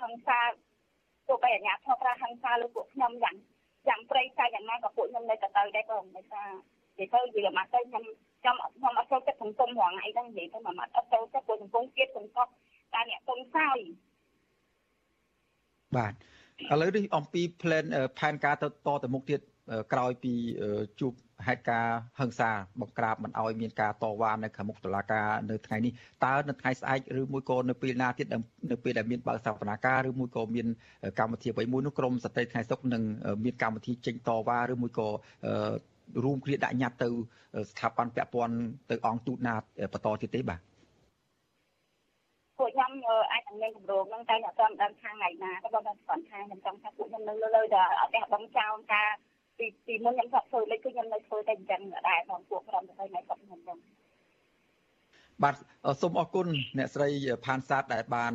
[0.00, 0.40] ហង្សា
[1.28, 3.36] ទោះបីអាញាធរប្រាហង្សាលើពួកខ្ញុំយ៉ាង
[3.88, 6.48] យ៉ាងព្រៃផ្សាយយ៉ាងណាក៏ពួកខ្ញុំនៅតែទៅដែរបងដោយសារ
[6.98, 8.04] និយាយទៅនិយាយមកទៅខ្ញុំ
[8.46, 12.48] ខ្ញុំខ្ញុំអត់ចូលចិត្តសង្គមរងអីហ្នឹងនិយាយទៅមកអត់ចូលចិត្តពួកសង្គមជាតិសង្គម
[12.94, 13.78] តែអ្នកទុំសោយ
[15.96, 17.84] បាទឥឡូវនេះអំពី plan
[18.18, 19.40] ផែនការទៅតទៅមុខទៀត
[19.92, 20.34] ក្រោយពី
[21.00, 21.12] ជួប
[21.46, 21.86] ហេតុការ
[22.20, 25.92] ហឹង្សាបង្ក្រាបមិនអោយមានការតវ៉ានៅខាងមុខតុលាការនៅថ្ងៃនេះ
[26.24, 28.26] តើនៅថ្ងៃស្អែកឬមួយក៏នៅពេលណាទៀត
[28.70, 30.66] នៅពេលដែលមានបើកសវនាការឬមួយក៏មាន
[31.18, 33.02] កម្មវិធីអ្វីមួយនោះក្រមសតិថ្ងៃសុកនឹង
[33.44, 35.08] មានកម្មវិធីចេញតវ៉ាឬមួយក៏
[36.24, 37.08] រួមគ្នាដាក់ញត្តិទៅ
[37.70, 38.56] ស្ថាប័នពាក់ព័ន្ធ
[38.90, 39.54] ទៅអង្គទូតណា
[39.92, 40.60] បន្តទៀតទេបាទ
[42.58, 42.92] ពួកខ្ញុំ
[43.32, 49.08] អាចនឹងមានគម្រោងហ្នឹងតែអ្នកតាមដើមខាងថ្ងៃណាក៏បងគាត់ស្គាល់ថាខ្ញុំចង់ថាពួកខ្ញុំនៅលើតែអត់ទេបងចោលការ
[49.58, 53.78] ពីពីមុនខ្ញុំស្បធ្វើលេខគឺខ្ញុំនៅធ្វើតែអញ្ចឹងដែរបងពួកក្រុមទៅថ្ងៃស្បខ្ញុំហ្នឹង
[55.44, 55.54] បាទ
[56.00, 56.46] សូមអរគុណ
[56.78, 57.08] អ្នកស្រី
[57.46, 58.32] ផានសាទដែលបាន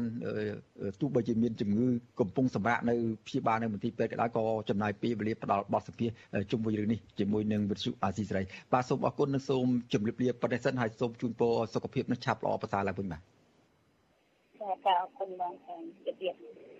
[0.99, 1.87] ទោះបីជាមានជំងឺ
[2.19, 2.95] កំពុងសម្រាកនៅ
[3.27, 6.09] ព្យាបាលនៅមន្ទីរពេទ្យក៏ដោយក៏ចំណាយពេលវេលាផ្ដល់បទសម្ភាស
[6.51, 13.21] ជុំវិញរឿងនេះជាមួយនឹងវិទ្យុអាស៊ីសេរីបាទសូមអរគុណនិងសូមជម្រាបលាប៉ុណ្ណេះសិនហើយសូមជូនពរសុខភាពនឹងឆាប់ល្អប្រសើរឡើងវិញបាទ
[14.85, 16.70] ចាអរគុណបងជម្រាបលា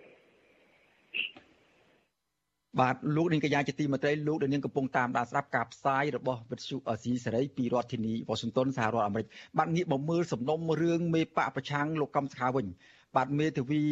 [2.80, 9.26] បាទលោកនាងកញ្ញាជាទីមេត្រីលោកនាងកំពុងតាមដានស្ដាប់ការផ្សាយរបស់វិទ្យុអស៊ីសេរីពីរដ្ឋធានីវ៉ាស៊ីនតោនសហរដ្ឋអាមេរិក
[9.58, 12.66] បាទងាកមកមើលសំណុំរឿងមេបកប្រឆាំងលោកកំសខាវិញ
[13.16, 13.82] បាទមេធាវី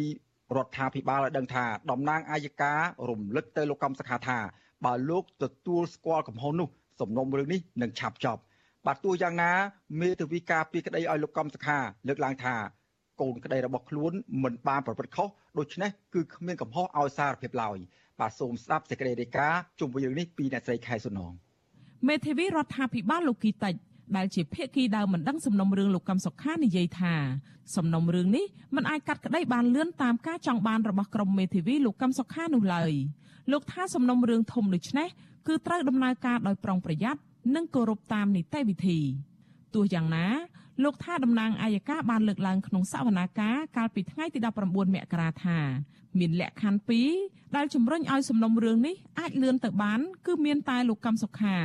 [0.55, 2.73] រដ្ឋាភិបាលឲ្យដឹងថាតំណាងអាយកា
[3.09, 4.37] រំលឹកទៅលោកកំសខាថា
[4.85, 6.69] បើលោកទទួលស្គាល់កំហុសនោះ
[7.01, 8.41] សំណុំរឿងនេះនឹងឆាប់ចប់
[8.85, 9.51] បាទទោះយ៉ាងណា
[10.01, 12.55] មេធាវីការពីក្តីឲ្យលោកកំសខាលើកឡើងថា
[13.21, 14.13] កូនក្តីរបស់ខ្លួន
[14.43, 15.27] មិនបានប្រព្រឹត្តខុស
[15.59, 17.77] ដូច្នេះគឺគ្មានកំហុសឲ្យសារភាពឡើយ
[18.21, 21.31] បាទសូមស្ដាប់សេចក្តីរាយការណ៍ជុំវិញរឿងនេះពីអ្នកស្រីខែសុនង
[22.07, 23.75] មេធាវីរដ្ឋាភិបាលលោកគីតិច
[24.17, 27.15] ដែលជាភាគីដើមមិនដឹងសំណុំរឿងលោកកំសុខានិយាយថា
[27.75, 32.91] សំណុំរឿងនេះមិនអាចកាត់ក្តីបានលឿនតាមការចង់បានរបស់ក្រុមមេធាវីលោកកំសុខានោះឡើយ
[33.51, 35.09] លោកថាសំណុំរឿងធំដូចនេះ
[35.47, 37.19] គឺត្រូវដំណើរការដោយប្រុងប្រយ័ត្ន
[37.55, 38.99] និងគោរពតាមនីតិវិធី
[39.73, 40.25] ទោះយ៉ាងណា
[40.83, 45.59] លោកថាតំណាងអាយកាបានលើកឡើងក្នុងសវនាការកាលពីថ្ងៃទី19មករាថា
[46.19, 51.57] មានលក្ខខណ្ឌ2ដែលជំរុញឲ្យសំណុំរឿងនេះអាចលឿនទៅបាន គឺមានតែលោកកំសុខា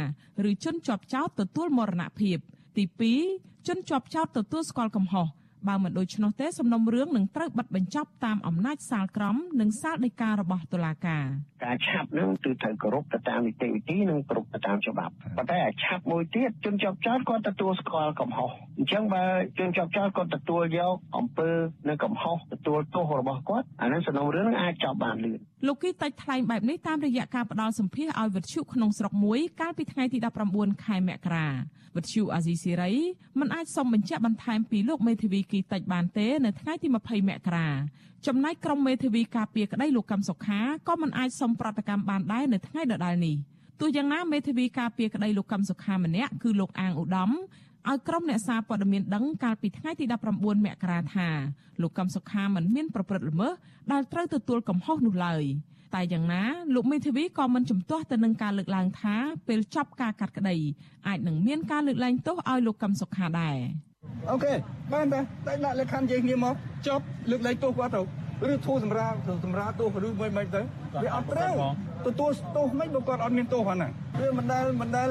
[0.49, 2.39] ឬជនជាប់ចោតទទួលមរណភាព
[2.77, 2.85] ទី
[3.27, 5.27] 2ជនជាប់ចោតទទួលស្គាល់កំហុស
[5.69, 11.25] បើមិនដូច្នោះទេសំណុំរឿងនឹងត្រូវបិទបញ្ចប់តាមអំណាចសាលក្រមនិងសាលដីការបស់តុលាការ
[11.65, 19.25] ការឆាប់នឹងគឺត្រូវគោរពទៅតាមនីតិវិធីនិងគោរពទៅតាមច្បាប់ប៉ុន្តែអាឆាប់មួយទៀតជនជាប់ចោតគាត់ទទួលស្គាល់កំហុសអញ្ចឹងបើ
[19.59, 21.51] ជនជាប់ចោតគាត់ទទួលយកអំពើ
[21.89, 30.19] នៅកំហុសទទួលទោសរបស់គាត់អានឹងសំណុំរឿងនឹងអាចចប់បានលឿនលោកគីតាច់ថ្លែងបែបនេះតាមរយៈការផ្ដល់សម្ភារឲ្យវិទ្យុក្នុងស្រុកមួយកាលពីថ្ងៃទី
[30.51, 31.49] 19ខែមករា
[31.97, 32.93] វិទ្យុអាស៊ីសេរី
[33.41, 37.69] មិនអាចសុំបញ្ជាក់បន្ថែមពីលោកមេធាវីគីតិចបានទេនៅថ្ងៃទី20មករា
[38.27, 43.37] ចំណែកក្រុមមេធាវីការពារក្តីលោកកឹមសុខាក៏មិនអាចសុំប្រតិកម្មបានដែរនៅថ្ងៃដដែលនេះ
[43.81, 47.31] ទោះយ៉ាងណាមេធាវីការពារក្តីលោកកឹមសុខាម្នាក់គឺលោកអាងឧត្តម
[47.89, 51.29] ឲ្យក្រុមអ្នកសារព័ត៌មានដឹងកាលពីថ្ងៃទី19មករាថា
[51.83, 53.53] លោកកឹមសុខាមិនមានប្រព្រឹត្តល្មើស
[53.93, 55.45] ដែលត្រូវទទួលកំហុសនោះឡើយ
[55.95, 56.43] តែយ៉ាងណា
[56.75, 59.17] លោកមេធាវីក៏មិនជំទាស់ទៅនឹងការលើកឡើងថា
[59.49, 60.57] ពេលចប់ការកាត់ក្តី
[61.09, 63.57] អាចនឹងមានការលើកលែងទោសឲ្យលោកកឹមសុខាដែរ
[64.31, 64.55] អូខេ
[64.93, 66.55] បានតែតែដាក់លក្ខខណ្ឌនិយាយគ្នាមក
[66.89, 68.03] ចប់លើកលែងទោសគាត់ទៅ
[68.53, 69.13] ឬធូរសម្រាល
[69.45, 70.61] សម្រាលទោសឬមិនមិនទៅ
[71.03, 71.53] វាអត់ត្រូវ
[72.07, 73.91] ទទួលទោសមិនបើគាត់អត់មានទោសហ្នឹង
[74.21, 75.09] វាមិនដែលមិនដែល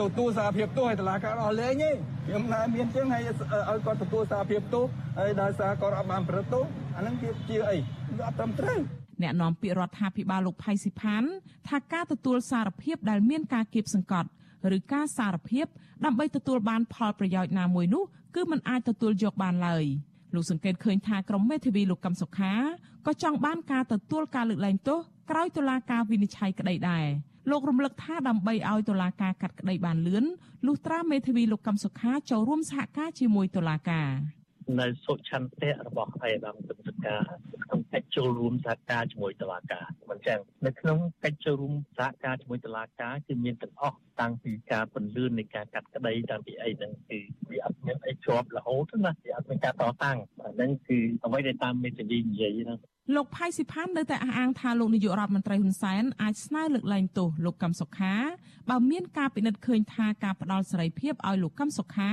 [0.00, 1.90] ទទួលសារភាពទោសឲ្យតឡាការអស់លេងទេ
[2.26, 4.84] ខ្ញុំណាមានជាងឲ្យឲ្យគាត់ទទួលសារភាពទោស
[5.18, 6.64] ហើយដោយសារគាត់អត់បានប្រព្រឹត្តទោស
[6.96, 7.78] អាហ្នឹងជាជាអី
[8.18, 8.78] វាអត់ត្រឹមត្រូវ
[9.22, 11.22] អ្នកនាំពាក្យរដ្ឋាភិបាលលោកផៃស៊ីផាន
[11.68, 14.28] ថាការទទួលសារភាពដែលមានការគៀបសង្កត់
[14.76, 15.66] ឬការសារភាព
[16.04, 19.84] ដើម្បីទទួលបានផលប្រយោជន៍ណាមួយនោះគឺมันអាចទទួលយកបានឡើយ
[20.34, 22.52] លោកសង្កេតឃើញថាក្រុមមេធាវីលោកកឹមសុខា
[23.06, 24.98] ក៏ចង់បានការទទួលការលើកលែងទោស
[25.30, 27.06] ក្រោយតុលាការវិនិច្ឆ័យក្តីដែរ
[27.50, 30.24] លោករំលឹកថាដើម្បីឲ្យតុលាការកាត់ក្តីបានលឿន
[30.66, 34.10] លុះត្រាមេធាវីលោកកឹមសុខាចូលរួមសហការជាមួយតុលាការ
[34.80, 37.16] នៅសុឆន្ទៈរបស់ឯកឧត្តមទឹកសកា
[37.64, 47.18] ក្នុងកិច្ចចូលរួមសហការជាមួយតុលាការមិនចឹងនៅក្នុងកិច្ចចូលរួមសហការជាមួយតុលាការគឺមានទាំងអស់តាំងពីការពន្លឿននៃការកាត់ក្តីតាំងពីអីហ្នឹងគឺ
[47.50, 50.18] វាអត់មានអីជាប់រហូតណាវាអត់មានការតតាំង
[50.54, 52.78] ហ្នឹងគឺអ្វីដែលតាមមេធាវីនិយាយហ្នឹង
[53.12, 58.14] លោកផៃស៊ីផាននៅតែអះអាងថាលោកនាយករដ្ឋមន្ត្រីហ៊ុនសែនអាចស្នើលើកលែងទោសលោកកឹមសុខា
[58.70, 62.10] បើមានការពិនិត្យឃើញថាការផ្ដាល់សេរីភាពឲ្យលោកកឹមសុខា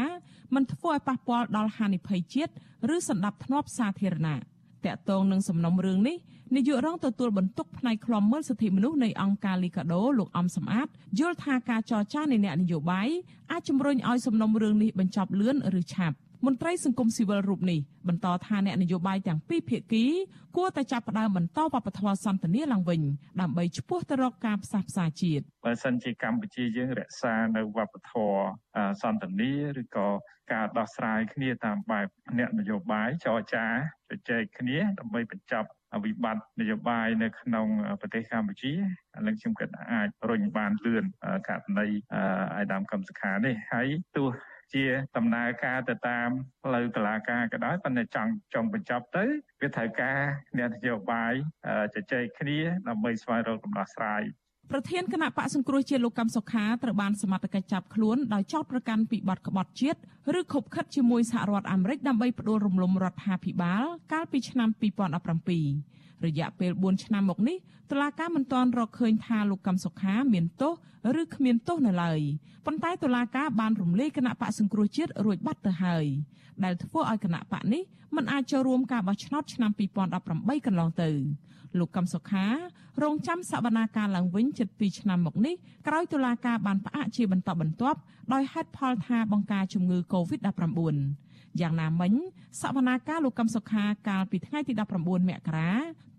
[0.55, 2.51] មិនធ្វើឲ្យប៉ះពាល់ដល់ហានិភ័យជាតិ
[2.95, 4.39] ឬសន្តិភាពសាធារណៈត
[4.85, 6.17] កតងនឹងសំណុំរឿងនេះ
[6.55, 10.87] នាយករងទទួលបន្ទុកផ្នែកឃ្លាំមើលសិទ្ធិមនុស្សនៃអង្គការលីកាដូលោកអំសំអាត
[11.19, 13.09] យល់ថាការចរចានៃអ្នកនយោបាយ
[13.51, 20.05] អាចជំរុញឲ្យសំណុំរឿងនេះបញ្ចប់លឿនឬឆាប់ មន្ត្រីសង្គមស៊ីវិលរូបនេះបន្តថាអ្នកនយោបាយទាំងពីរភាគី
[20.55, 23.01] គួរតែចាប់ផ្ដើមបន្តវប្បធម៌សន្តិនិកឡើងវិញ
[23.41, 28.41] ដើម្បីឈ្មោះទៅរកការផ្សះផ្សាជាតិបើសិនជាកម្ពុជាយើងរក្សានៅវប្បធម៌
[29.01, 30.07] សន្តិនិកឬក៏
[30.53, 33.65] ការដោះស្រាយគ្នាតាមបែបអ្នកនយោបាយចរចា
[34.09, 35.69] ជជែកគ្នាដើម្បីបញ្ចប់
[36.05, 37.67] វិបត្តិនយោបាយនៅក្នុង
[38.01, 38.75] ប្រទេសកម្ពុជាឥ
[39.25, 41.05] ឡូវខ្ញុំគិតអាចរុញបានលឿន
[41.47, 41.87] ករណី
[42.55, 44.27] អាយដាមកំសខានេះហើយទោះ
[44.73, 44.85] ជា
[45.17, 46.29] ដំណើរការទៅតាម
[46.63, 49.25] ផ្លូវតឡាការក៏ដោយប៉ុន្តែចង់ចង់បញ្ចប់ទៅ
[49.61, 50.19] វាត្រូវការ
[50.57, 51.33] អ្នកនយោបាយ
[51.93, 54.23] ជជែកគ្នាដើម្បីស្វែងរកដំណោះស្រាយ
[54.71, 59.99] ប្រធានគណៈបកសង្គ្រោះជាតិលោកកំសុខាត្រូវបានសមត្ថកិច្ចចាប់ខ្លួនដោយចោទប្រកាន់ពីបទក្បត់ជាតិ
[60.39, 64.69] ឬខົບខិតជាមួយសហរដ្ឋអាមេរិកដើម្បីផ្ដួលរំលំរដ្ឋាភិបាលកាលពីឆ្នាំ
[65.35, 67.57] 2017 រយៈពេល4ឆ្នាំមកនេះ
[67.91, 70.73] តុលាការមិនទាន់រកឃើញថាលោកកំសុខាមានទោស
[71.21, 72.19] ឬគ្មានទោសនៅឡើយ
[72.65, 76.05] ប៉ុន្តែតុលាការបានរំលាយគណៈបកសង្គ្រោះជាតិរួចបាត់ទៅហើយ
[76.63, 77.83] ដែលធ្វើឲ្យគណៈបកនេះ
[78.15, 79.71] មិនអាចចូលរួមការបោះឆ្នោតឆ្នាំ
[80.19, 81.09] 2018កន្លងទៅ
[81.79, 82.45] លោកកំសុខា
[83.03, 85.55] រងចាំសវនាការឡើងវិញជិត2ឆ្នាំមកនេះ
[85.87, 87.99] ក្រោយតុលាការបានផ្អាកជាបន្តបន្ទាប់
[88.33, 91.30] ដោយហេតុផលថាបង្ការជំងឺ Covid-19
[91.61, 92.13] យ៉ាងណាមិញ
[92.61, 95.71] សវនាការលោកកំសុខាកាលពីថ្ងៃទី19មករា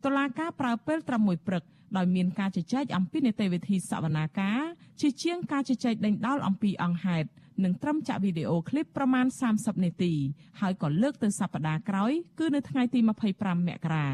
[0.05, 1.63] តុលាការប្រើពេលត្រឹមមួយព្រឹក
[1.97, 4.61] ដោយមានការជជែកអំពីនីតិវិធីសវនាការ
[5.01, 7.29] ជាជាងការជជែកដេញដោលអំពីអង្គហេតុ
[7.65, 10.13] និងត្រឹមចាក់វីដេអូឃ្លីបប្រមាណ30នាទី
[10.61, 13.01] ហើយក៏លើកទៅសប្តាហ៍ក្រោយគឺនៅថ្ងៃទី
[13.35, 14.07] 25មករា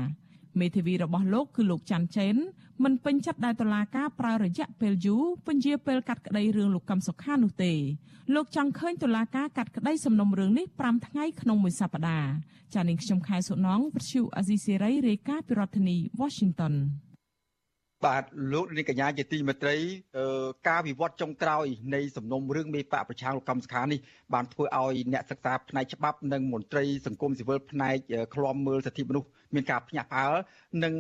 [0.61, 2.37] មេធាវីរបស់លោកគឺលោកច័ន្ទចេន
[2.85, 7.73] មិនពេញចិត្តដែលតុលាការប្រើរយៈពេលយូរពន្យាពេលកាត់ក្តីរឿងលោកកឹមសុខានោះទេ
[8.35, 12.31] លោកចង់ឃើញតុលាការកាត់ក្តីសំណុំរឿងនេះ5ថ្ងៃក្នុងមួយសប្តាហ៍
[12.75, 16.75] ចានាងខ្ញុំខែសុណងវិទ្យុអាស៊ីសេរីរាយការណ៍ពីរដ្ឋធានី Washington
[18.07, 19.77] បាទលោកនាងកញ្ញាជាទីមេត្រី
[20.69, 24.01] ការវិវត្តចុងក្រោយនៃសំណុំរឿងមេបកប្រឆាំងលោកកម្មសខានេះ
[24.35, 27.97] បានធ្វើឲ្យអ្នកសិក្សាផ្នែកច្បាប់និងមន្ត្រីសង្គមស៊ីវិលផ្នែក
[28.35, 30.35] ឃ្លាំមើលសិទ្ធិមនុស្ស មានការភ្ញាក់ផ្អើល
[30.85, 30.95] និង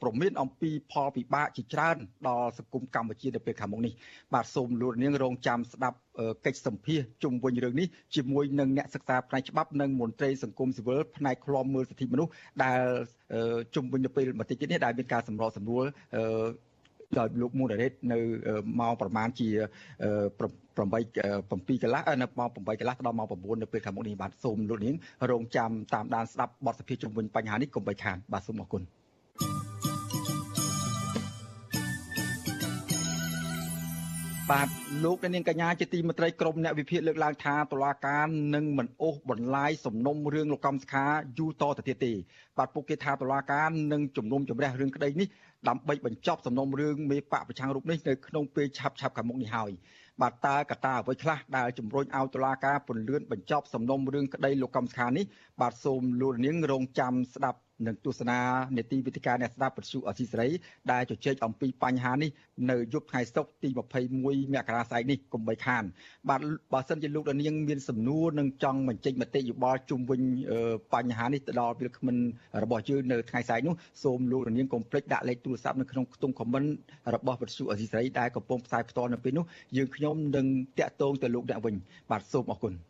[0.00, 1.96] ប្រមានអំពីផលពិបាកជាច្រើន
[2.28, 3.92] ដល់សង្គមកម្ពុជានៅពេលខាងមុខនេះ
[4.34, 5.98] បាទសូមលោកនាងរងចាំស្ដាប់
[6.46, 12.32] កិច្ចសម្ភាសជុំវិញរឿងនេះជាមួយនឹងអ្នកសិក្សាផ្នែកច្បាប់និងមន្ត្រីសង្គមស៊ីវិលផ្នែកឃ្លាំមើលសិទ្ធិមនុស្ស
[12.64, 12.82] ដែល
[13.74, 15.84] ជុំវិញនៅពេលបន្តិចទៀតនេះដែលមានការសម្របសម្រួល
[17.16, 18.18] ដោយលោកមូនរ៉េតនៅ
[18.80, 19.58] ម៉ោងប្រហែលជា8
[20.78, 24.94] 7កន្លះនៅម៉ោង8កន្លះដល់ម៉ោង9នៅពេលខាងមុខនេះបាទសូមលោកនាង
[25.30, 28.97] រងចាំតាមដានស្ដាប់បទសភាជុំវិញបញ្ហានេះកុំបីខានបាទសូមអរគុណ
[34.50, 34.68] បាទ
[35.04, 41.04] លោកនាងកញ្ញាជាទីមេត្រីក្រមអ្នកវិភាគលើកឡើងថាតុលាការនឹងមិនអូសបន្លាយសំណុំរឿងលោកកំសខា
[41.38, 42.12] យូរតទៅទៀតទេ
[42.58, 45.28] បាទពួកគេថាតុលាការនឹងជំនុំជម្រះរឿងក្តីនេះ
[45.68, 49.70] ដើម្បីបញ្ចប់សំណុំរឿងមេបកប្រឆាំងរូបនេះនៅក្នុងពេលឆាប់ឆាប់ខាងមុខនេះហើយ
[50.22, 55.24] បាទតើកត្តាអ្វីខ្លះដែលជំរុញឲ្យតុលាការពន្លឿនបញ្ចប់សំណុំរឿងក្តីលោកកំសខានេះ
[55.60, 58.38] បាទសូមលោកនាងរងចាំស្ដាប់ និងទស្សនា
[58.76, 60.48] នេតិវិទ្យាអ្នកស្ដាប់ពទ្យុអសីសេរី
[60.92, 62.30] ដែលជជែកអំពីបញ្ហានេះ
[62.70, 63.68] នៅយប់ថ្ងៃសុក្រទី
[64.12, 65.84] 21មករាស្អែកនេះកុំបីខាន
[66.28, 66.40] បាទ
[66.72, 70.20] បើសិនជាលោកដានាងមានសំណួរនិងចង់បញ្ចេញមតិយោបល់ជុំវិញ
[70.94, 72.16] បញ្ហានេះទៅដល់វាគ្មិន
[72.62, 76.68] របស់យើងនៅថ្ងៃស្អែកនោះសូមលោកដានាងកុំភ្លេចដាក់លេខទូរស័ព្ទនៅក្នុងខ្ទង់ comment
[77.14, 79.44] របស់ពទ្យុអសីសេរីដែលកំពុងផ្សាយផ្ទាល់នៅពេលនោះ
[79.76, 80.46] យើងខ្ញុំនឹង
[80.78, 81.74] តាក់ទងទៅលោកអ្នកវិញ
[82.10, 82.87] បាទសូមអរគុណ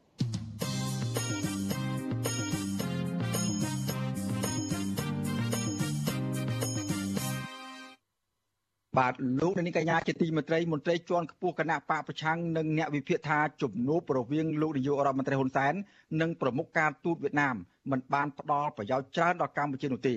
[8.98, 15.74] បាទលោកនាងកញ្ញាជាទីមេត្រីមន្ត្រីជាន់ខ្ពស់គណៈបកប្រឆាំងនិងអ្នកវិភាគថាជំនួបរវាងលោកនាយករដ្ឋមន្ត្រីហ៊ុនសែន
[16.20, 17.56] និងប្រមុខការទូតវៀតណាម
[17.90, 20.14] មិនបានផ្ដល់ប្រយោជន៍ច្រើនដល់កម្ពុជានោះទេ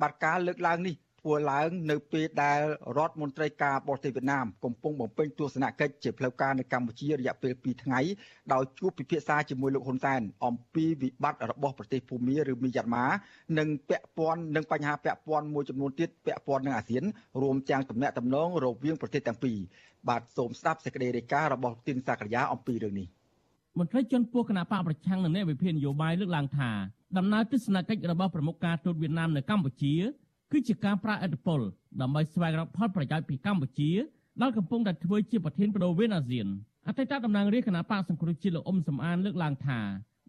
[0.00, 0.94] បាទការលើកឡើងនេះ
[1.26, 2.60] ធ្វើឡើងនៅពេលដែល
[2.96, 8.00] រដ្ឋមន្ត្រីការបរទេសវៀតណាមកំពុងបំពេញទស្សនកិច្ចជាផ្លូវការនៅកម្ពុជារយៈពេល2ថ្ងៃ
[8.52, 13.06] ដោយជួបពិភាក្សាជាមួយលោកហ៊ុនសែនអំពីវិបត្តិរបស់ប្រទេសភូមាឬមីយ៉ាន់ម៉ា
[13.58, 17.04] និងពាក់ព័ន្ធនឹងបញ្ហាពាក់ព័ន្ធមួយចំនួនទៀតពាក់ព័ន្ធនឹងអាស៊ាន
[17.42, 19.58] រួមទាំងទំនាក់ទំនងរវាងប្រទេសទាំងពីរ
[20.08, 23.08] បាទសូមស្ដាប់សេចក្តីរាយការណ៍របស់ទីនសាករាអំពីរឿងនេះ
[23.78, 26.70] មន្ត្រីជាន់ខ្ពស់គណៈបកប្រឆាំងនៅនៃវិភាននយោបាយលើកឡើងថា
[27.18, 29.94] ដំណើរទស្សនកិច្ចរបស់ប្រមុខការទូតវៀតណាមនៅកម្ពុជា
[30.52, 31.60] គឺជាការប្រាអិតពល
[32.00, 33.90] ដើម្បីស្វែងរកផលប្រយោជន៍ពីកម្ពុជា
[34.42, 36.46] ដែលកំពុងតែធ្វើជាប្រធានបដូវវេនអាស៊ាន
[36.88, 39.80] អតីតតំណាងរាជគណៈបកសង្គ្រោះជាតិលោកអ៊ុំសំអានលើកឡើងថា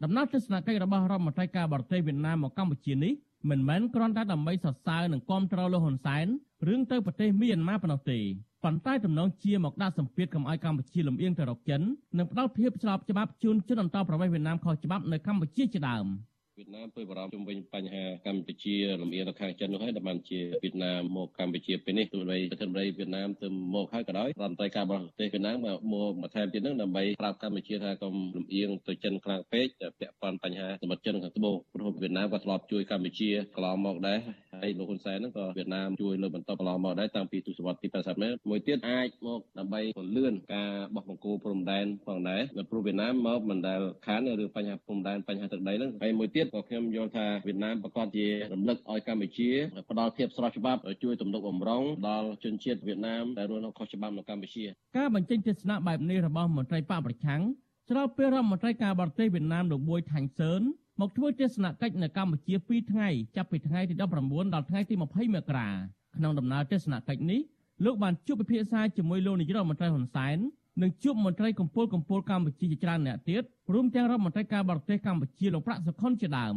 [0.04, 3.14] ដំណើរទស្សនកិច្ចរបស់រដ្ឋមន្ត្រីការបរទេសវៀតណាមមកកម្ពុជានេះ
[3.50, 6.26] មិនមែនគ្រាន់តែដើម្បីសរសើរនិងគាំទ្រលោកហ៊ុនសែន
[6.68, 8.20] រឿងទៅប្រទេសមីយ៉ាន់ម៉ាប៉ុណ្ណោះទេ
[8.64, 11.82] ប៉ុន្តែទំនងជាមកដាក់សម្ពាធកុំឲ្យកម្ពុជាលំអៀងទៅរកចិន
[12.18, 16.06] និងផ្ដល់ភាពស្របច្បាប់ជូនជនអន្តោប្រវេសន៍វៀតណាមខុសច្បាប់នៅកម្ពុជាជាដើម។
[16.60, 29.68] វៀតណាមព្រួយបារម្ភជុំវិញបញ្ហាកម្ពុជាលំអៀងទៅខាងចិននោះហើយដែលបានជាវៀតណាមមកកម្ពុជាពេលនេះទោះបីប្រធានបតីវៀតណាមទៅមកហើយក៏ដោយរដ្ឋមន្ត្រីការបរទេសវៀតណាមមកមកបន្ថែមទៀតនោះដើម្បីប្រាប់កម្ពុជាថាកុំលំអៀងទៅចិនខ្លាំងពេក
[30.00, 34.20] ពាក់ព័ន្ធបញ្ហាសមុទ្រចិនខាងត្បូងព្រោះវៀតណាមក៏ធ្លាប់ជួយកម្ពុជាកន្លងមកដែរ
[34.54, 49.50] ហើយលោកហ៊ុនសែនហ្នឹងក៏វៀតណាមជួយលើបន្តកន្លងមកដែរតាំងពីទសវត្សរ៍ទី80ម៉ែមួយទៀតអាចមកដើម្បីពន្លឿនការបោះបង្គោលព្រំដែនផងដែរព្រោះវៀតណាមមកមិនដែលខានរឿងបញ្ហាព្រំដែនបញ្ហាទឹកដីហ្នឹងហើយមួយទៀតក៏ខ្ញុំយល់ថាវៀតណាមប្រកាសជារំលឹកឲ្យកម្ពុជា
[49.90, 54.66] ផ្ដល់ភាពស្របច្បាប់ជួយទំនុកបំរុងដល់ជនជាតិវៀតណាមដែលរស់នៅខុសច្បាប់នៅកម្ពុជា
[54.98, 57.42] ការបញ្ចេញទស្សនៈបែបនេះរបស់មន្ត្រីបកប្រឆាំង
[57.90, 60.62] ស្របពេលរដ្ឋមន្ត្រីការបរទេសវៀតណាមលោកបួយថាញ់សឿន
[61.02, 65.70] មកធ្វើទស្សនកិច្ចនៅកម្ពុជា2ថ្ងៃចាប់ពីថ្ងៃទី19ដល់ថ្ងៃទី20មករា
[66.18, 67.42] ក្នុងដំណើរទស្សនកិច្ចនេះ
[67.86, 70.38] លោកបានជួបពិភាក្សាជាមួយលោកនាយករដ្ឋមន្ត្រីហ៊ុនសែន
[70.82, 76.56] និងជួបមន្ត្រីកម្ពុជាកម្ពុជាកម្ពុជាជាច្រើនអ្នកទៀតរួមទាំងរដ្ឋមន្ត្រីការបរទេសកម្ពុជាលោកប្រាក់សុខុនជាដើម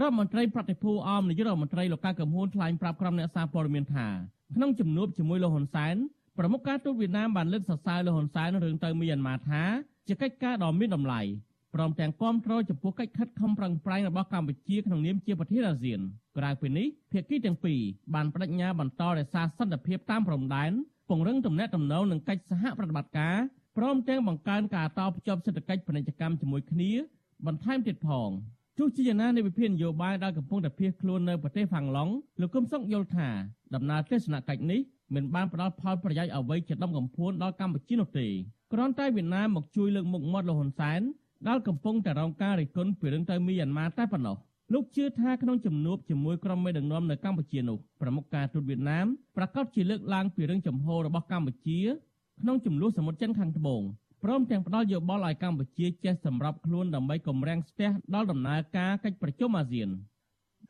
[0.00, 4.08] រដ្ឋមន្ត្រីប្រតិភូអមនាយករដ្ឋមន្ត្រីលោកកៅកំហួនថ្លែងប្រាប់ក្រុមអ្នកសារព័ត៌មានថា
[4.56, 5.94] ក្នុងជំនួបជាមួយលោកហ៊ុនសែន
[6.38, 9.62] ប្រមុខការទូតវៀតណាមបានលើកសរសើរលោកហ៊ុនសែនរឿងទៅមីយ៉ាន់ម៉ាថា
[10.08, 11.22] ជាកិច្ចការដ៏មានតម្លៃ
[11.74, 16.00] ព្រមទាំងគាំទ្រចំពោះកិច្ចខិតខំប្រឹងប្រែងរបស់កម្ពុជាក្នុងនាមជាប្រធានអាស៊ាន
[16.36, 17.80] ក្រៅពីនេះភាគីទាំងពីរ
[18.14, 20.72] បានបដិញ្ញាបន្តរក្សាសន្តិភាពតាមព្រំដែន
[21.08, 23.36] ពង្រឹងទំនាក់ទំនងនិងកិច្ចសហប្រតិបត្តិការ
[23.76, 26.90] ព្រមទាំងបង្កើនការតភ្ជាប់សេដ្ឋកិច្ចពាណិជ្ជកម្មជាមួយគ្នា
[27.46, 28.30] បន្ថែមទៀតផង
[28.78, 32.08] ទោះជាយ៉ាងណានៃវិភាគនយោបាយដែលកំពុងតែភៀសខ្លួននៅប្រទេសហ្វាំងឡុង
[32.40, 33.28] លោកគឹមសុខយល់ថា
[33.74, 34.80] ដំណើរទស្សនកិច្ចនេះ
[35.14, 38.26] មិនបានផ្ដល់ផលប្រយោជន៍អ្វីជាដំកំភួនដល់កម្ពុជានោះទេ
[38.72, 41.00] គ្រាន់តែវៀតណាមមកជួយលើកមុខមាត់លោកហ៊ុនសែន
[41.48, 44.36] ដែលកំពុងតែរងការរិះគន់ពីរឿងទៅមីយ៉ាន់ម៉ាតែប៉ុណ្ណោះ
[44.74, 49.06] លោកជឿថាក្នុងជំនួបជាមួយក្រុមមេដឹកនាំនៅកម្ពុជានោះប្រមុខការទូតវៀតណាម
[49.36, 51.78] ប្រកាសជាលើកឡើងពីរឿងចំហរបស់កម្ពុជា
[52.40, 53.82] ក្នុងចំនួនសមុទ្រចិនខាងត្បូង
[54.24, 59.88] ព្រមទាំងផ្ដល់យោបល់ឲ្យកម្ពុជាចេះសម្របខ្លួនដើម្បីគម្រាំងស្ទះដល់ដំណើរការកិច្ចប្រជុំអាស៊ាន។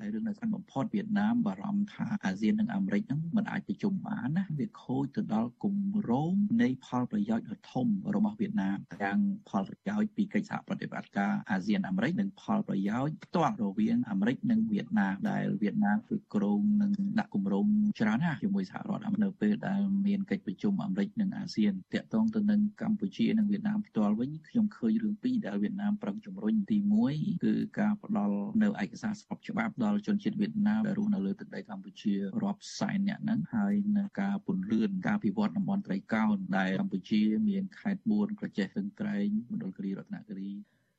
[0.02, 6.32] ហើយរឿងនៅខាងបំផុតវៀតណាមបារម្ភថាអាស៊ាននិងអាមេរិកហ្នឹងមិនអាចប្រជុំបានណាវាខូចទៅដល់គម្រោង
[6.62, 17.66] នៃផលប្រយោជន៍ដ៏ធំរបស់វៀតណាមទាំងផលប្រយោជន៍ពីកិច្ចសហប្រតិបត្តិការអាស៊ានអាមេរិកនិងផលប្រយោជន៍ផ្ទាល់រវាងអាមេរិកនិងវៀតណាមដែលវៀតណាមធ្វើក្រមនឹងដាក់គម្រោង
[18.00, 26.78] ច្រើនណាស់ជាមួយសហរដ្ឋអាមេរិកនៅពេលដែលមានកិច្ចប្រជុំអាមេរិកនិងអាស៊ានតាក់ទងទៅនឹងកម្ពុជានិងវៀតណាមផ្ទាល់វិញខ្ញុំឃើញរឿងពីរដែលវៀតណាមប្រឹងជំរុញទី
[27.12, 40.50] 1គឺការផ្ដល់នៅឯកសារស្របច្បាប់ដល់ជនជាតិវៀតណាមដែលរស់នៅលើទឹកដីកម្ពុជារាប់សែនអ្នកហ្នឹងហើយនឹងការពន្លឿនការពិវត្តតំបន់ត្រីកោណដែលកម្ពុជាមានខេត្ត4ក្រចេះទឹងត្រែងមណ្ឌលគិរីរតនគិរី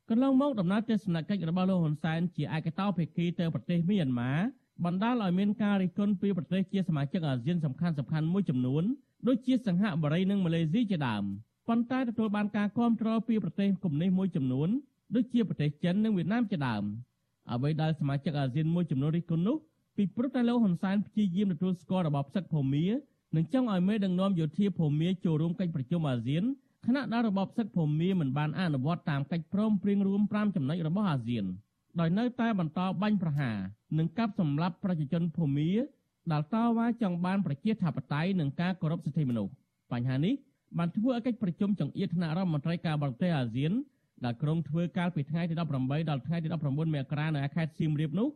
[0.10, 4.34] កន្លងមកដំណើរទស្សនកិច្ចរបស់លោកហ៊ុនសែនជាឯកតោភាគីទៅប្រទេសមីយ៉ាន់ម៉ា
[4.86, 8.84] បណ្ដាលឲ្យមានការរិះគន់ពីប្រទេសជាសមាជិកអាស៊ានសំខាន់សំខាន់មួយចំនួន
[9.28, 11.24] ដូចជាសង្ហបុរីនិងម៉ាឡេស៊ីជាដើម
[11.68, 14.70] ប៉ុន្តែទទួលបានការគ្រប់គ្រងពីប្រទេសកុម្មុយនីសមួយចំនួន
[15.16, 16.84] ដូចជាប្រទេសចិននិងវៀតណាមជាដើម
[17.54, 19.58] អ្វីដែលសមាជិកអាស៊ានមួយចំនួនរិះគន់នោះ
[19.98, 22.86] ពីព្រោះតែលោកហ៊ុនសែនព្យាយាមទទួលស្គាល់របបសឹកភូមា
[23.36, 26.44] និងចង់ឲ្យមេដឹកនាំយោធាភូមាចូលរួមកិច្ចប្រជុំអាស៊ាន
[26.86, 31.46] ខណៈដែលរបបសឹកភូមាមិនបានអនុវត្តតាមកិច្ចព្រមព្រៀងរួម5ចំណុចរបស់អាស៊ាន
[32.00, 33.58] ដោយនៅតែបន្តបាញ់ប្រហារ
[33.98, 35.70] និងកាប់សម្លាប់ប្រជាជនភូមា
[36.32, 39.54] ដែលតវ៉ាចង់បានប្រជាធិបតេយ្យនិងការគោរពសិទ្ធិមនុស្ស
[39.92, 40.34] បញ្ហានេះ
[40.78, 43.72] បានធ្វើឲ្យកិច្ចប្រជុំចង្អៀតថ្នាក់រដ្ឋមន្ត្រីការបរទេសអាស៊ាន
[44.26, 48.28] ដែលក្រុងធ្វើកាលពីថ្ងៃទី18ដល់ថ្ងៃទី19មករានៅខេត្តសៀមរាបនោះ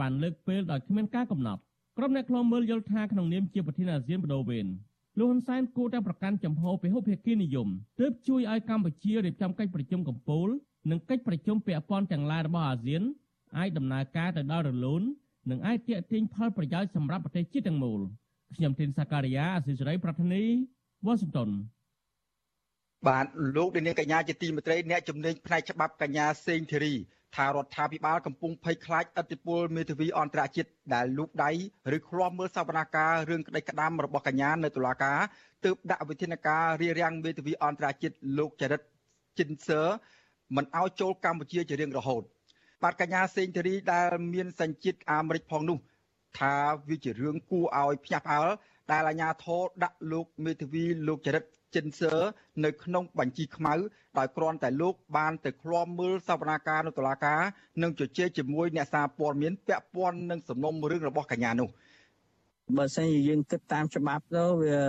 [0.00, 1.60] បានលើកពេលដោយគ្មានការកំណត់
[1.98, 4.66] ក្រុមអ្នកខ្លោមើលយល់ថាក្នុងនាមជាប្រធានអាស៊ានបដូវវេន
[5.18, 7.68] លោកហ៊ុនសែនគួរតែប្រកាន់ចំហពហុភាគីនិយម
[8.00, 10.48] ទើបជួយឲ្យកម្ពុជារៀបចំកិច្ចប្រជុំកំពូល
[10.90, 13.02] និងកិច្ចប្រជុំពាក់ព័ន្ធទាំងឡាយរបស់អាស៊ាន
[13.58, 15.02] អាចដំណើរការទៅដល់រលូន
[15.50, 18.00] និងអាចទាក់ទាញផលប្រយោជន៍សម្រាប់ប្រទេសជាតិទាំងមូល
[18.56, 20.42] ខ្ញុំធីនសាការីយ៉ាអសិរ័យប្រធានី
[21.06, 21.50] វ៉ាស៊ីនតោន
[23.08, 26.94] បាទលោកនាងកញ្ញាជាទីមេត្រីអ្នកជំនាញផ្នែកច្បាប់កញ្ញាសេងធីរី
[27.36, 31.50] ថារដ្ឋាភិបាលកំពុងភ័យខ្លាចឥទ្ធិពលមេធាវីអន្តរជាតិដែលលូកដៃ
[31.96, 35.18] ឬឃ្លាំមើលសវនាការរឿងក្តីក្តាមរបស់កញ្ញានៅតុលាការ
[35.64, 38.80] ទើបដាក់វិធានការរារាំងមេធាវីអន្តរជាតិលោកចរិត
[39.38, 39.80] ជិនសឺ
[40.56, 42.22] មិនឲ្យចូលកម្ពុជាជារៀងរហូត
[42.82, 45.78] បាទកញ្ញាសេងធារីដែលមានសញ្ជាតិអាមេរិកផងនោះ
[46.38, 46.54] ថា
[46.88, 48.48] វាជារឿងគួរឲ្យភ្ញាក់ផ្អើល
[48.92, 51.44] ដែលអាជ្ញាធរដាក់លោកមេធាវីលោកចរិត
[51.76, 52.14] ចិនសឺ
[52.64, 53.74] នៅក្នុងបញ្ជីខ្មៅ
[54.18, 57.40] ដោយគ្រាន់តែលោកបានទៅឃ្លាំមើលសវនាការនៅតុលាការ
[57.82, 61.68] និងជជែកជាមួយអ្នកសារព័ត៌មានពាក់ព័ន្ធនឹងសំណុំរឿងរបស់កញ្ញានោះ
[62.74, 64.80] បើសិនជាយើងគិតតាមច្បាប់ទៅវា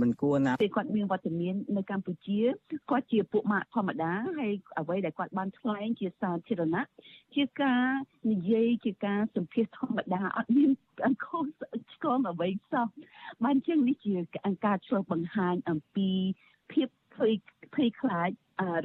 [0.00, 2.40] មិនគួរណាពេលគាត់មានវត្តមាននៅកម្ពុជា
[2.90, 6.82] គាត់ជាពួកម៉ាកធម្មតាហើយអ្វីដែលគាត់បានថ្លែងជាសាធារណៈ
[7.34, 7.84] ជាការ
[8.30, 10.70] និយាយជាការសម្ភាសធម្មតាអត់មាន
[11.26, 11.46] ខុស
[11.92, 12.86] ឆ្គងអ្វីសោះ
[13.44, 14.14] បានជាងនេះជា
[14.66, 16.10] ការឆ្លុះបង្ហាញអំពី
[16.72, 17.32] ភាពភ័យ
[17.74, 18.30] ភ័យខ្លាច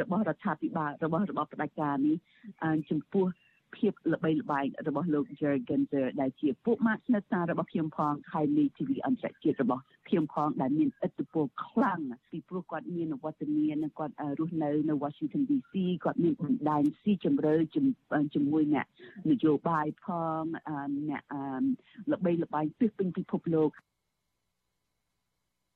[0.01, 2.17] របស់រដ្ឋាភិបាលរបស់របបផ្ដាច់ការនេះ
[2.89, 3.25] ចំពោះ
[3.75, 5.81] ភាពល្បីល្បាញរបស់លោក Jurgen
[6.21, 11.99] ដែលជាពួកម៉ាកស្និទ្ធសាររបស់ខ្ញុំផងហើយមេធាវីអន្តរជាតិរបស់ខ្ញុំផងដែលមានឥទ្ធិពលខ្លាំង
[12.31, 17.53] ពីព្រោះគាត់មានវត្តមានគាត់រស់នៅនៅ Washington DC គាត់មានបណ្ដាញស៊ីជម្រៅ
[18.33, 18.85] ជាមួយអ្នក
[19.29, 20.05] នយោបាយផ
[20.41, 20.43] ង
[21.09, 21.23] អ្នក
[22.11, 23.71] ល្បីល្បាញពីពេញពិភពលោក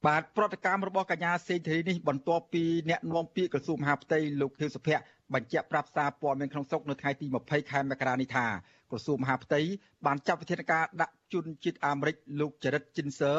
[0.07, 8.45] បាទប្រតិកម្មរបស់កញ្ញាសេងធារីនេះបន្ទាប់ពីអ្នកនាំពាក្យក្រសួងមហាផ្ទៃលោកខៀវសុភ័ក្រ បញ្ជាក់ប្រាប់សារព័ត៌មានក្នុងស្រុកនៅថ្ងៃទី20ខែមករានេះថា
[8.91, 9.61] ក្រសួងមហាផ្ទៃ
[10.05, 13.33] បានចាត់វិធានការដាក់ជនជាតិអាមេរិកលោកចរិតជីនសឺ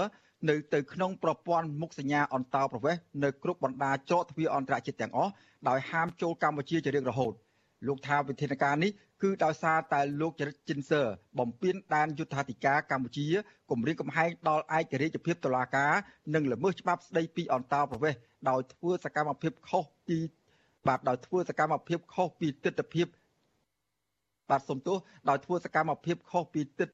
[0.49, 5.33] នៅទៅក្នុងប្រព័ន្ធមុខសញ្ញាអន្តោប្រវេសន៍នៅគ្រប់បណ្ដាច្រកទ្វារអន្តរជាតិទាំងអស់
[5.69, 7.33] ដោយហាមចូលកម្ពុជាជារៀងរហូត
[7.87, 8.91] លោកថាវិធានការនេះ
[9.23, 11.03] គឺដោយសារតែលោកចរិតជីនសឺ
[11.39, 13.27] បំពេញដែនយុទ្ធាធិការកម្ពុជា
[13.71, 15.93] គម្រាមកំហែងដល់ឯករាជ្យភាពតុលាការ
[16.35, 20.19] និងល្មើសច្បាប់ស្តីពីអន្តោប្រវេសន៍ដោយធ្វើសកម្មភាពខុសពី
[20.89, 23.05] បាទដោយធ្វើសកម្មភាពខុសពីទស្សនវិជ្ជា
[24.51, 24.97] បាទសំទោស
[25.29, 26.93] ដោយធ្វើសកម្មភាពខុសពីទិដ្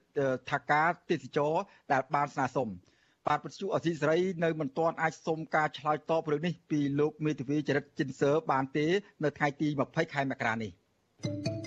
[0.51, 1.53] ឋាការទេសចរ
[1.92, 2.68] ដែលបានស្នើសុំ
[3.27, 8.87] បាទពទ្យុអសីសេរីនៅមិនទាន់អាចសុំការឆ្លើយតបរឿងនេះពីលោកមេធាវីចរិតជិនសឺបានទេ
[9.24, 10.70] នៅថ្ងៃទី20ខែមករានេះ
[11.22, 11.58] thank you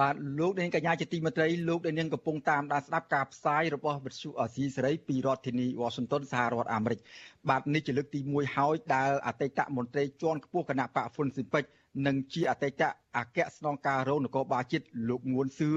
[0.00, 7.00] បាទលោកនាងកញ្ញាជាទីមេត្រីលោកនាងកំពុងតាមដានស្ដាប់ការផ្សាយរបស់វិទ្យុអស៊ីសេរីពីរដ្ឋធានី Washington សហរដ្ឋអាមេរិក
[7.48, 11.64] បាទនេះជាលើកទី1ហើយដែលអតីតមន្ត្រីជាន់ខ្ពស់គណៈបកហ្វុនស៊ីពេច
[12.06, 12.82] និងជាអតីត
[13.16, 15.70] អគ្គស្នងការរងនគរបាលជាតិលោកងួនសឿ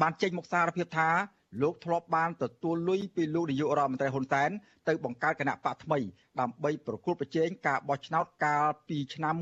[0.00, 1.08] បានចេញមុខសារភាពថា
[1.62, 4.50] លោកធ្លាប់បានទទួលលុយពីលោកនាយករដ្ឋមន្ត្រីហ៊ុនសែន
[4.88, 5.98] ទៅបង្កើតគណៈបកថ្មី
[6.40, 9.36] ដើម្បីប្រគល់ប្រជែងការបោះឆ្នោតកាលពីឆ្នាំ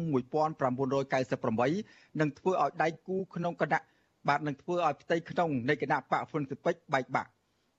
[0.82, 3.82] 1998និងធ្វើឲ្យដៃគូក្នុងគណៈ
[4.28, 7.30] បាទនឹងធ្វើឲ្យផ្ទៃក្នុងនៃគណៈបកហ្វុនស៊ិពេចបែកបាក់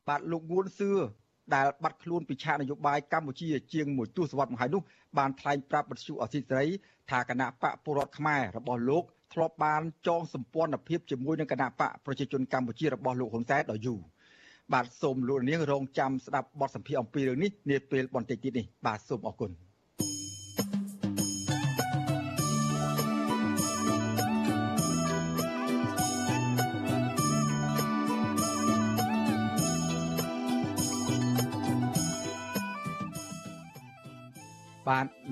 [0.08, 0.92] បាទលោកងួនសឿ
[1.56, 4.82] ដែលបាត់ខ្លួនពីឆាកនយោបាយកម្ពុជាជាងមួយទសវត្សរ៍មកហើយនោះ
[5.18, 6.68] បានថ្លែងប្រាប់បទសុអសីសេរី
[7.10, 9.04] ថាគណៈបកពលរដ្ឋខ្មែររបស់លោក
[9.34, 14.00] ធ្លាប់បានចងសម្ព័ន្ធភាពជាមួយនឹងគណៈបកប្រជាជនកម្ពុជារបស់លោកហ៊ុនសែនដល់យូរ
[14.74, 19.73] បាទសូមលោកនាងរងចាំស្ដាប់បទសម្ភាសន៍អំពីរឿងនេះនាពេលបន្តិចទៀតនេះបាទសូមអរគុណ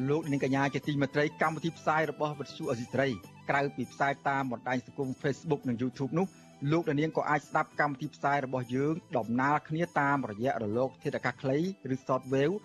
[0.09, 3.07] លោកនាងកញ្ញាជាទីមេត្រីកម្មវិធីផ្សាយរបស់វិទ្យុអសីស្រី
[3.49, 6.27] ក្រៅពីផ្សាយតាមបណ្ដាញសង្គម Facebook និង YouTube នោះ
[6.71, 11.57] លោកនាងក៏អាចស្ដាប់កម្មវិធីផ្សាយរបស់យើងដំណើរគ្នាតាមរយៈរលក ធាតុអាកាសខ្លី
[11.93, 12.55] ឬ Shortwave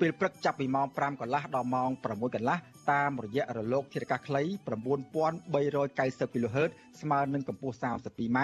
[0.00, 2.58] ពេលព្រឹកចាប់ពីម៉ោង5កន្លះដល់ម៉ោង6កន្លះ
[2.92, 4.42] តាមរយៈរលកធាតុអាកាសខ្លី
[4.72, 8.38] 9390 kHz ស្មើនឹងកម្ពស់ 32m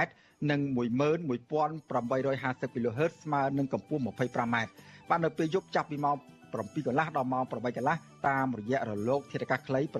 [0.50, 4.56] និង11850 kHz ស្មើនឹងកម្ពស់ 25m
[5.08, 6.16] បាទនៅពេលយប់ចាប់ពីម៉ោង
[6.53, 7.96] 7កន្លះដល់ម៉ោង8កន្លះ
[8.28, 9.92] តាមរយៈរលកធាតុអាកាសខ្លី9390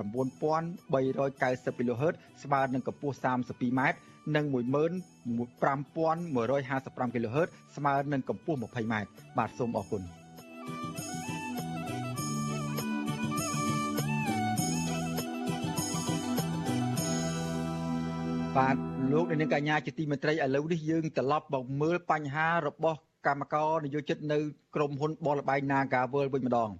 [1.79, 3.81] kHz ស្មើនឹងកម្ពស់ 32m
[4.37, 8.95] និង15155 kHz ស្មើនឹងកម្ពស់ 20m
[9.39, 10.03] បាទសូមអរគុណ
[18.57, 18.77] បាទ
[19.13, 24.39] លោកនាងកញ្ញាជាទីមេត្រីឥឡូវនេះយើងត្រឡប់មកមើលបញ្ហារបស់ កម្មករនយោជិតនៅ
[24.75, 26.71] ក្រមហ៊ុនបលបៃ Nagawal វិញម្ដង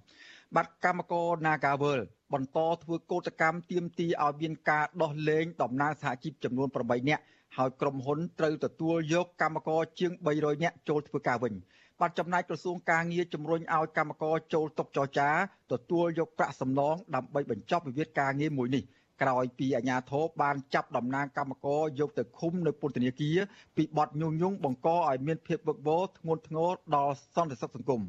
[0.55, 1.99] បាទកម្មករ Nagawal
[2.33, 7.23] បន្តធ្វើកោតកម្មទាមទារឲ្យមានការដោះលែងតំណាងសហជីពចំនួន8នាក់
[7.57, 11.53] ហើយក្រុមហ៊ុនត្រូវទទួលយកកម្មករជាង300នាក់ចូលធ្វើការវិញ
[11.99, 15.29] បាទចំណែកក្រសួងការងារជំរុញឲ្យកម្មករចូលតុចរចា
[15.71, 18.83] ទទួលយកប្រាក់សំណងដើម្បីបញ្ចប់វិវាទការងារមួយនេះ
[19.21, 23.37] ក្រោយពីអាជ្ញាធរបានចាប់តំណាងកម្មករយកទៅឃុំនៅពន្ធនាគារ
[23.77, 28.01] ពីបទញុះញង់បង្កឲ្យមានភាពវឹកវរធ្ងន់ធ្ងរដល់សន្តិសុខសង្គម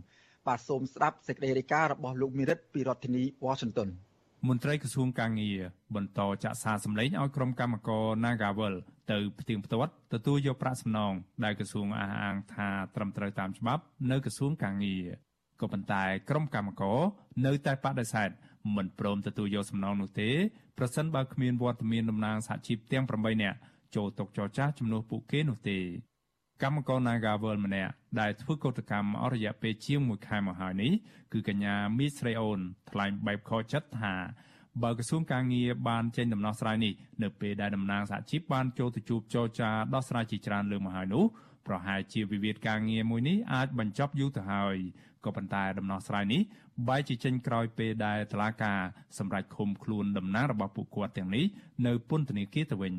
[0.47, 3.89] បាទសូមស្ដាប់សេចក្តីរាយការណ៍របស់លោកមីរិតពីរដ្ឋធានី Washington
[4.49, 5.59] មន្ត្រីក្រសួងកាងារ
[5.95, 8.75] បន្តចាក់សារសម្លេងឲ្យក្រុមកម្មករ Nagawal
[9.11, 15.05] ទៅផ្ទៀងផ្ទាត់ទទួលយកប្រាក់សំណងដែលក្រសួងអះអាងថាត្រឹមត្រូវតាមច្បាប់ នៅក្រសួងកាងារ
[15.61, 16.99] ក៏ប៉ុន្តែក្រុមកម្មករ
[17.47, 18.31] នៅតែបដិសេធ
[18.77, 20.31] មិនព្រមទទួលយកសំណងនោះទេ
[20.79, 23.59] ប្រសិនបើគ្មានវត្តមានតំណាងសហជីពទាំង8នាក់
[23.95, 25.79] ចូលតុចរចាជំនួសពួកគេនោះទេ
[26.63, 30.93] កម្មករ Nagawal ម្នាក់ដែលធ្វើកោតកម្មអស់រយៈពេលជាង1ខែមកហើយនេះ
[31.33, 34.15] គឺកញ្ញាមីស្រីអូនថ្លែងបែបខកចិត្តថា
[34.83, 36.93] បើក្រសួងការងារបានចេញដំណោះស្រាយនេះ
[37.23, 41.25] នៅពេលដែលតំណាងសហជីពបានចូលទៅជួបចរចាដោះស្រាយជាច្រើនលើកមកហើយនោះ
[41.67, 44.77] ប្រហែលជាវិវាទការងារមួយនេះអាចបញ្ចប់យូរទៅហើយ
[45.25, 46.41] ក៏ប៉ុន្តែដំណោះស្រាយនេះ
[46.89, 48.81] បែរជាចេញក្រោយពេលដែលតឡាការ
[49.19, 51.45] សម្រាប់ឃុំខ្លួនតំណាងរបស់ពួកគាត់ទាំងនេះ
[51.87, 52.95] នៅពន្ធនាគារទៅវិញ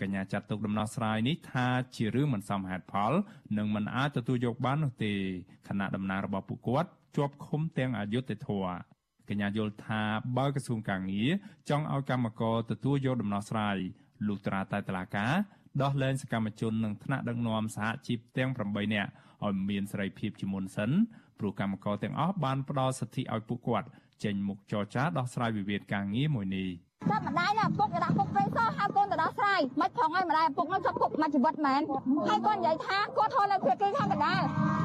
[0.00, 1.66] កញ្ញាចាត់ទុកដំណោះស្រាយនេះថា
[1.96, 3.12] ជារឿងមិនសមហេតុផល
[3.58, 5.12] និងមិនអាចទទួលយកបាននោះទេ
[5.68, 8.66] ខណៈតំណាងរបស់ពួកគាត់ជាប់ឃុំទាំងអយុធធរ
[9.28, 10.02] កញ្ញាយល់ថា
[10.36, 11.30] បើក្រសួងកាងារ
[11.68, 13.76] ចង់ឲ្យកម្មករទទួលយកដំណោះស្រាយ
[14.26, 15.32] លុះត្រាតែតឡាការ
[15.82, 19.10] ដោះលែងសកម្មជននិងថ្នាក់ដឹកនាំសហជីពទាំង8នាក់
[19.46, 20.90] ឲ្យមានសេរីភាពជាមុនសិន
[21.38, 23.88] ព្រោះកម្មករទាំងអស់បានផ្ដល់សិទ្ធិឲ្យពួកគាត់
[24.24, 26.68] ចេញមុខចរចាដោះស្រាយវិវាទការងារមួយនេះ
[27.10, 31.80] តែម្ដាយណាពុកដាក់ពុកព្រៃសោះហៅកូនទៅដោះស្រាយមិនផងឲ្យម្ដាយពុកនោះចាប់ពុកមួយជីវិតមែន
[32.28, 34.42] ហើយកូននិយាយថាគាត់ធន់នៅភាគីខាងកណ្ដាល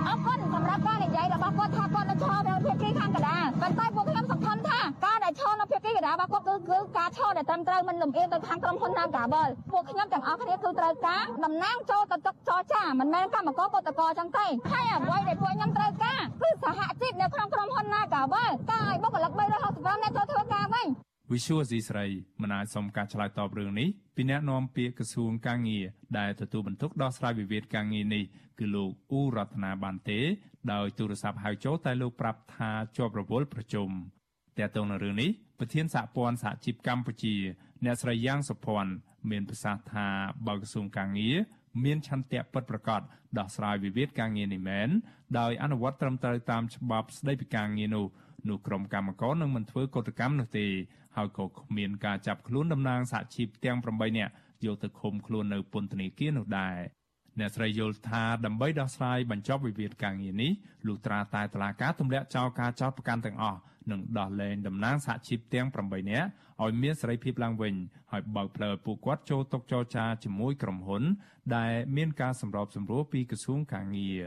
[0.07, 20.87] អរគុណសម្រាប់ការនិយាយរបស់គាត់ថាគាត់នៅឈរនៅភាគីខាងកណ្ដាលប៉ុន្តែពួកខ្ញុំសង្ឃឹមថាការដែលឈរនៅភាគីកណ្ដាលរបស់គាត់គឺគឺការឈរដែលត្រឹមត្រូវមិនលំអៀងទៅខាងក្រុមហ៊ុន Nagabel ពួកខ្ញុំទាំងអស់គ្នាគឺត្រូវការតំណាងចូលទៅទឹកចរចាមិនមែនកម្មករកតកអញ្ចឹងទេហើយអ្វីដែលពួកខ្ញុំត្រូវការគឺសហជីពនៅក្នុងក្រុមហ៊ុន Nagabel ការឲ្យបុគ្គលិក365នាក់ចូលធ្វើការវិញ
[21.31, 22.05] វិសុវអេស៊ីស្រី
[22.41, 25.85] មិនអាចសុំការឆ្លើយតបរឿងនេះពីអ្នកនាំពាក្យក្រសួងកាងារ
[26.19, 28.23] ដែលទទួលបន្ទុកដោះស្រាយវិវាទការងារនេះ
[28.59, 30.19] គឺលោកអ៊ូរតនាបានទេ
[30.73, 33.89] ដោយទូរស័ព្ទហៅចូលតែលោកប្រាប់ថាជាប់រវល់ប្រជុំ
[34.57, 37.35] តែទៅនឹងរឿងនេះប្រធានសហព័ន្ធសហជីពកម្ពុជា
[37.83, 38.93] អ្នកស្រីយ៉ាងសុភ័ណ្ឌ
[39.31, 40.07] មានប្រសាសន៍ថា
[40.47, 41.35] បើក្រសួងកាងារ
[41.83, 43.01] មានឆន្ទៈពិតប្រាកដ
[43.37, 44.89] ដោះស្រាយវិវាទការងារនេះមែន
[45.39, 48.05] ដោយអនុវត្តត្រឹមត្រូវតាមច្បាប់ស្តីពីការងារនោះ
[48.49, 50.67] នោះក្រុមកម្មករនឹងមិនធ្វើកតកម្មនោះទេ
[51.15, 54.31] ហើយក៏គ្មានការចាប់ខ្លួនតំណាងសហជីពទាំង8នាក់
[54.65, 56.77] យកទៅឃុំខ្លួននៅពន្ធនាគារនោះដែរ
[57.39, 60.51] អ្នកស្រីយល់ថាដើម្បីដោះស្រាយបញ្ចប់វិវាទការងារនេះ
[60.87, 63.59] លុះត្រាតែតឡាការទម្លាក់ចោលការចោទប្រកាន់ទាំងអស់
[63.91, 66.27] និងដោះលែងតំណាងសហជីពទាំង8នាក់
[66.63, 67.73] ឲ្យមានសេរីភាពឡើងវិញ
[68.11, 71.03] ហើយបើកផ្លូវឲ្យពួកគាត់ចូលតុចរចាជាមួយក្រុមហ៊ុន
[71.55, 74.21] ដែលមានការសម្របសម្រួលពីក្រសួងកាងារ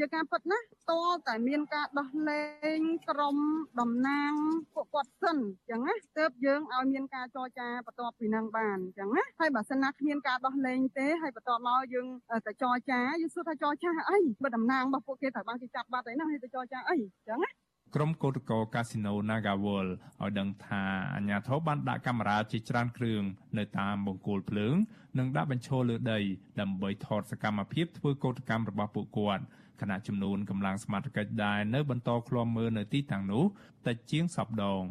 [0.00, 2.42] ជាការពិតណាតលតែមានការដោះលែ
[2.78, 2.80] ង
[3.10, 3.36] ក្រុម
[3.80, 4.32] តំណាង
[4.74, 12.06] ពួកគាត់សិនអញ្ចឹងណាទើបយើងឲ្យមានការចរចាបន្ទាប់ពីនឹងបានអញ្ចឹងណាហើយបើសិនណាគ្មានការដោះលែងទេហើយបន្ទាប់មកយើង
[12.46, 17.50] ទៅចរចាយើងសួរថាចរចាអីបើតំណាងរបស់ពួកគេត្រូវបានគេចាប់បាត់អីណាហើយទៅចរចាអីអញ្ចឹងណា
[17.94, 19.88] ក្រុមកោតក្រកាស៊ីណូ Nagawal
[20.22, 20.82] ឲ្យដឹងថា
[21.14, 23.22] អាជ្ញាធរបានដាក់កាមេរ៉ាជាច្រើនគ្រឿង
[23.58, 24.74] នៅតាមបង្គោលភ្លើង
[25.18, 26.20] និងដាក់បញ្ឈរលើដី
[26.60, 29.44] ដើម្បីថតសកម្មភាពធ្វើកោតកម្មរបស់ពួកគាត់
[29.80, 33.44] ខណៈចំនួនកម្លាំងសមត្ថកិច្ចដែរនៅបន្តឃ្លាំមើលនៅទីតាំងនោះ
[33.86, 34.82] តិចជាងសប្ដង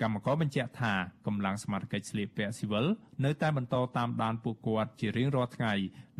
[0.00, 0.92] កម្មករបញ្ជាក់ថា
[1.26, 2.86] កម្លាំងសមត្ថកិច្ចស្លៀកពាក់ស៊ីវិល
[3.24, 5.72] នៅតែបន្តតាមដានពួកគាត់ជារៀងរាល់ថ្ងៃ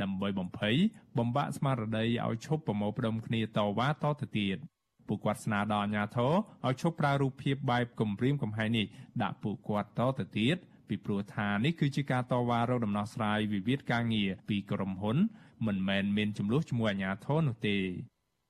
[0.03, 0.77] ដើម្បីបំភ័យ
[1.19, 4.59] បំបាក់ស្មារតីឲ្យឈប់ប្រមូលផ្ដុំគ្នាតវ៉ាតទៅទៀត
[5.09, 6.33] ពួកគាត់ស្នើដល់អាជ្ញាធរ
[6.67, 8.87] ឲ្យឈប់ប្រើរូបភាពបែបគំរាមកំហែងនេះ
[9.23, 10.57] ដាក់ពួកគាត់តទៅទៀត
[10.89, 15.19] ពីព្រោះថានេះគឺជាការតវ៉ារកដំណោះស្រាយវិវាទការងារពីក្រុមហ៊ុន
[15.67, 17.77] មិនមែនមានចំនួនជាមួយអាជ្ញាធរនោះទេ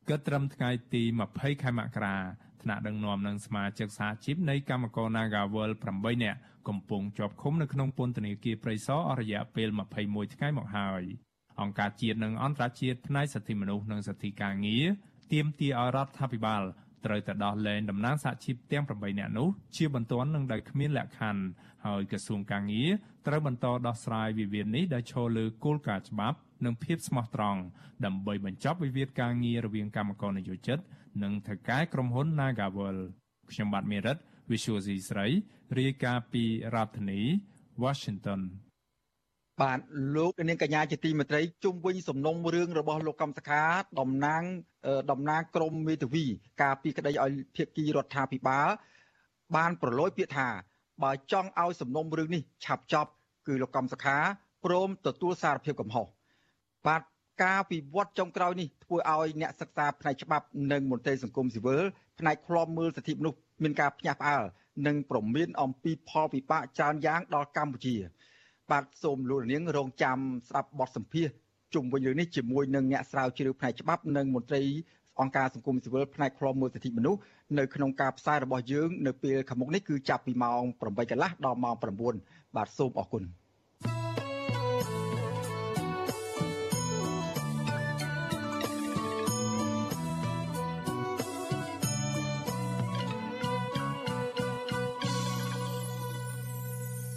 [0.09, 1.03] គិតត្រឹមថ្ងៃទី
[1.33, 2.17] 20ខែមករា
[2.63, 6.39] ថ្នាក់ដឹកនាំនិងសមាជិកសហជីពនៃកម្មករ Nagawal 8នាក់
[6.69, 9.69] កំពុងជាប់ឃុំនៅក្នុងពន្ធនាគារព្រៃសរអស់រយៈពេល
[10.03, 11.03] 21ថ្ងៃមកហើយ
[11.61, 14.85] អង្គការជាតិនិងអន្តរជាតិផ្នែកសិទ្ធិមនុស្សនិងសិទ្ធិការងារ
[15.33, 16.63] ទាមទារឲ្យរដ្ឋាភិបាល
[17.05, 21.43] ត្រូវតែដោះលែងតំណាងសហជីពទាំង8នាក់នោះជាបន្ទាន់នឹងដោយគ្មានលក្ខខណ្ឌ
[21.87, 22.91] ហើយក្រសួងកាងារ
[23.27, 27.61] ត្រូវបន្តដោះស្រាយវិវាទនេះដោយឈលលើគោលការណ៍ច្បាប់ និងភាពស្មោះត្រង់
[28.05, 30.79] ដើម្បីបញ្ចប់វិវាទការងាររវាងកម្មករនយោជិត
[31.23, 32.99] និងថៅកែក្រុមហ៊ុន Nagawal
[33.51, 34.17] ខ្ញុំបាទមេរិត
[34.51, 35.27] Visual C ស្រី
[35.79, 36.45] រាយការណ៍ពី
[36.75, 37.21] រដ្ឋធានី
[37.83, 38.41] Washington
[39.61, 39.81] បាទ
[40.17, 43.65] លោកនាងកញ្ញាជាទីមេត្រីជុំវិញសំណុំរឿងរបស់លោកកំសខា
[44.01, 44.43] តំណាង
[45.11, 46.25] តំណាងក្រមមេធាវី
[46.63, 48.69] ការពីក្តីឲ្យភាគីរដ្ឋាភិបាល
[49.57, 50.49] បានប្រឡូយពាក្យថា
[51.03, 53.11] បើចង់ឲ្យសំណុំរឿងនេះឆាប់ចប់
[53.47, 54.17] គឺលោកកំសខា
[54.65, 56.07] ព្រមទទួលសារភាពកំហុស
[56.87, 57.03] បាទ
[57.43, 61.83] ការវិវត្តចុងក្រោយនេះធ្វើឲ្យអ្នកសិក្សាផ្នែកច្បាប់និងមន្ត្រីសង្គមស៊ីវិល
[62.19, 64.45] ផ្នែកឃ្លាំមើលសិទ្ធិមនុស្សមានការភ្ញាក់ផ្អើល
[64.87, 67.97] និងប្រមានអំពីផលវិបាកច្រើនយ៉ាងដល់កម្ពុជា
[68.71, 70.19] បាទសូមលោកនាងរងចាំ
[70.49, 71.27] ស្ដាប់បទសម្ភាស
[71.75, 74.63] ជុំវិញរឿងនេះជាមួយនឹងអ្នកស្រាវជ្រាវផ្នែកច្បាប់និងមន្ត្រី
[75.21, 77.21] អង្គការសង្គមស៊ីវិលផ្នែកឃ្លាំមើលសិទ្ធិមនុស្ស
[77.59, 81.75] នៅក្នុងការផ្សាយរបស់យើង នៅពេលខាងមុខនេះគឺចាប់ពីម៉ោង8កន្លះដល់ម៉ោង
[82.15, 83.25] 9បាទសូមអរគុណ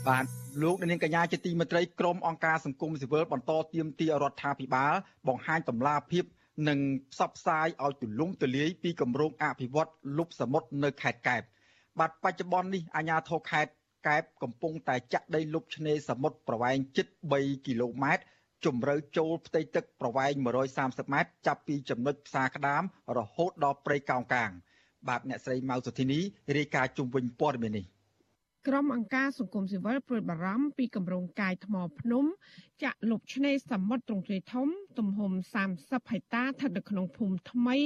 [0.09, 0.25] បាទ
[0.61, 4.93] លោកនាងកញ្ញាជាទីមេត្រីក្រមអង្គការសង្គមស៊ីវិលបន្តទៀមទារដ្ឋាភិបាល
[5.27, 6.23] បង្ហាញតម្លាភាព
[6.69, 6.79] និង
[7.11, 11.41] ផ្សព្វផ្សាយឲ្យទូលំទូលាយពីគម្រោងអភិវឌ្ឍលុបសមុទ្រនៅខេត្តកែប
[11.99, 13.71] បាទបច្ចុប្បន្ននេះអាជ្ញាធរខេត្ត
[14.07, 18.23] កែបកំពុងតែចាក់ដីលុបឆ្នេរសមុទ្រប្រវែងជិត3គីឡូម៉ែត្រ
[18.65, 20.31] ជម្រៅចូលផ្ទៃទឹកប្រវែង
[20.73, 22.83] 130ម៉ែត្រចាប់ពីចំណុចផ្សារក្តាម
[23.17, 24.51] រហូតដល់ព្រៃកោងកាង
[25.07, 26.19] បាទអ្នកស្រីម៉ៅសុធីនី
[26.57, 27.85] រាយការណ៍ជុំវិញព័ត៌មាននេះ
[28.67, 32.25] ក្រុមអង្គការសង្គមស៊ីវិលព្រួយបារម្ភពីគម្រោងកាយថ្មភ្នំ
[32.83, 35.31] ចាក់លុបឆ្នេរសមុទ្រទ្រង់ទ្រាយធំ ទំហំ
[35.71, 37.77] 30ហិកតាស្ថិតនៅក្នុងភូមិថ្មី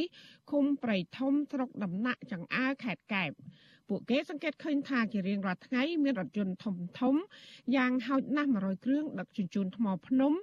[0.51, 3.31] ឃុំព្រៃធំស្រុកដំណាក់ចង្អើខេត្តកែប
[3.89, 7.15] ពួកគេសង្កេតឃើញថាជារៀងរាល់ថ្ងៃមានរថយន្តធំធំ
[7.75, 10.33] យ៉ាងហោចណាស់100គ្រឿងដឹកជញ្ជូនថ្មភ្នំ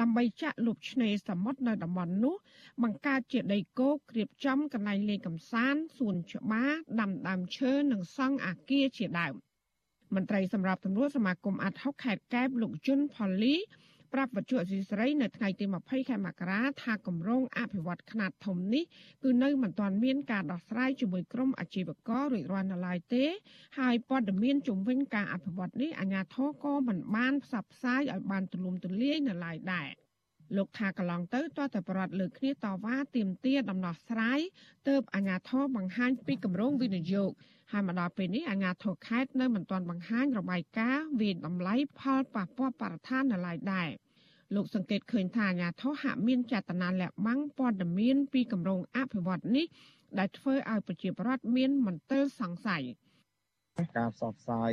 [0.00, 2.34] ដើម្បីចាក់លុបឆ្នេរសមុទ្រនៅតំបន់នោះ
[2.82, 9.36] បង្កើតជាដីគោករៀបចំកន្លែងលេងកម្សាន្តសួនច្បារដាំដើមឈើនិងសង់អគារជាដើម។
[10.14, 13.56] មន្ត្រីសម្រាប់ទំនួលសមាគមអាត់ហុកខេត្តកែបលោកជុនផល្លី
[14.12, 18.84] ប្រាប់វិទ្យុអសីស្រីនៅថ្ងៃទី20ខែមករាថាគម្រោងអភិវឌ្ឍខ្នាតធំនេះ
[19.22, 23.24] គឺនៅមិនទាន់មានការដោះស្រាយជាមួយក្រុមអាជីវកររួចរាល់នៅឡើយទេ
[23.78, 29.88] ហើយព័ត៌មានជំវិញការអភិវឌ្ឍនេះអាជ្ញាធរក៏មិនបានផ្សព្វផ្សាយឲ្យបានទូលំទូលាយនៅឡើយដែរ
[30.56, 34.40] លោកថាកន្លងទៅតើតែប្រដ្ឋលើគ្នាតវ៉ាទាមទារដំណោះស្រាយ
[34.88, 37.32] ទៅអាជ្ញាធរបង្ហាញពីគម្រោងវិនិយោគ
[37.72, 43.88] ហើយមកដល់ពេលនេះអាជ្ញាធរខេត្តនៅមិនទាន់បង្ហាញរបាយការណ៍វិតម្លៃផលប៉ះពាល់បរិស្ថាននៅឡើយដែរ
[44.54, 49.66] លោកសង្កេតឃើញថាអាជ្ញាធរហាក់មានចេតនាលាក់បាំងព័ត៌មានពីគម្រោងអភិវឌ្ឍនេះ
[50.18, 52.84] ដែលធ្វើឲ្យប្រជាពលរដ្ឋមានមន្ទិលសង្ស័យ
[53.98, 54.72] ការផ្សព្វផ្សាយ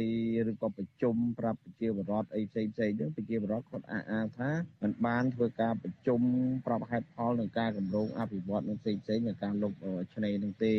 [0.49, 4.49] ឬក៏ប្រជុំប្រាប់ប្រជាពលរដ្ឋអីផ្សេងផ្សេងហ្នឹងប្រជាពលរដ្ឋគាត់អះអាងថា
[4.81, 6.21] มันបានធ្វើការប្រជុំ
[6.65, 9.73] ប្រាប់ហេតុផលនឹងការគម្រោងអភិវឌ្ឍនឹងផ្សេងផ្សេងនឹងការលុប
[10.13, 10.73] ឆ្នេរនឹងទេ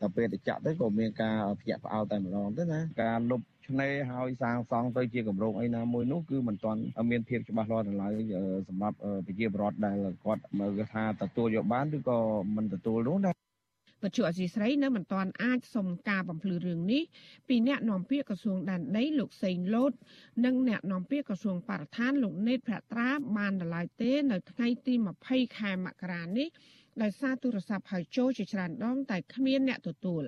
[0.00, 6.80] ដល់ពេលទៅចាក់ទៅក៏មានការភ្ញាក់ផ្អើលតែម្ដងទៅណាការលុបឆ្នេរហើយសាងសង់ទៅជាគម្រោងអីណាមួយនោះគឺមិនទាន់
[7.10, 8.12] មានភាពច្បាស់លាស់នៅឡើយ
[8.68, 8.96] សម្រាប់
[9.26, 12.18] ប្រជាពលរដ្ឋដែលគាត់មើលថាទទួលយកបានឬក៏
[12.56, 13.32] មិនទទួលនោះណា
[14.02, 17.02] បច្ចុប្បន្នអសីស្រីនៅមិនទាន់អាចសុំការបំភ្លឺរឿងនេះ
[17.48, 19.92] ពីអ្នកនាំពាក្យក្រសួងដែនដីលោកសេងលូត
[20.44, 24.94] និងអ្នកនាំពាក្យក្រសួងបរិស្ថានលោកណេតភត្រាបានដល់ឡើយទេ នៅថ្ងៃទី
[25.26, 26.48] 20ខែមករានេះ
[27.02, 30.24] ដោយសារទូរស័ព្ទហៅចូលជាច្រើនដងតែគ្មានអ្នកទទួល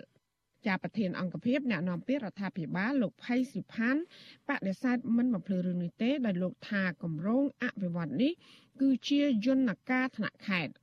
[0.66, 4.00] ជាប្រធានអង្គភិបអ្នកនាំពាក្យរដ្ឋាភិបាលលោកផៃស៊ីផាន់
[4.48, 8.32] បដិសេធមិនបំភ្លឺរឿងនេះទេដោយលោកថាគម្រោងអភិវឌ្ឍនេះ
[8.80, 10.74] គឺជាយន្តការថ្នាក់ខេត្ត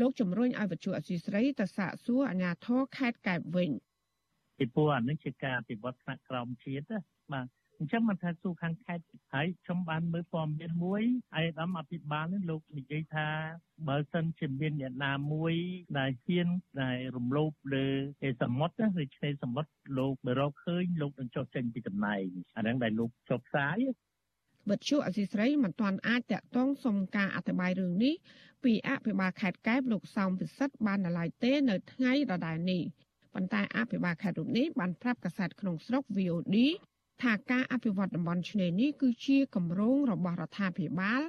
[0.00, 3.70] លោកជំរុញឲ្យវិទ្យុអសីស្រីទៅសាកសួរអាជ្ញាធរខេត្តកែបវិញ
[4.58, 6.96] ពីព្រោះអានេះជាការអភិវឌ្ឍថ្នាក់ក្រោមជាតិ
[7.32, 7.46] បាទ
[7.78, 9.04] អញ្ចឹងមិនថាទូខាងខេត្ត
[9.34, 11.02] ហើយខ្ញុំបានមើលព័ត៌មានមួយ
[11.34, 13.28] អាយដាមអភិបាលនេះលោកនិយាយថា
[13.88, 15.54] បើសិនជាមានអ្នកណាមួយ
[15.98, 16.48] ដែលហ៊ាន
[16.82, 17.86] ដែលរំលោភលើ
[18.42, 22.24] សមុទ្រឬឆ្នេរសមុទ្រលោកបើរកឃើញលោកនឹងចុះចេញពីតំណែង
[22.56, 23.78] អាហ្នឹងដែលលោកចុះផ្សាយ
[24.70, 28.14] បទជួអសីស្រីមិនទាន់អាចតាក់ទងសុំការអធិប្បាយរឿងនេះ
[28.64, 32.82] ពីអភិបាលខេត្តកែបលោកសោមពិសិដ្ឋបាននៅឡើយទេនៅថ្ងៃដដែលនេះ
[33.34, 36.56] ប៉ុន្តែអភិបាលខេត្តរូបនេះបានប្រាប់កាសែតក្នុងស្រុក VOD
[37.22, 41.22] ថាការអភិវឌ្ឍតំបន់ឆ្នេរនេះគឺជាគម្រោងរបស់រដ្ឋាភិបាល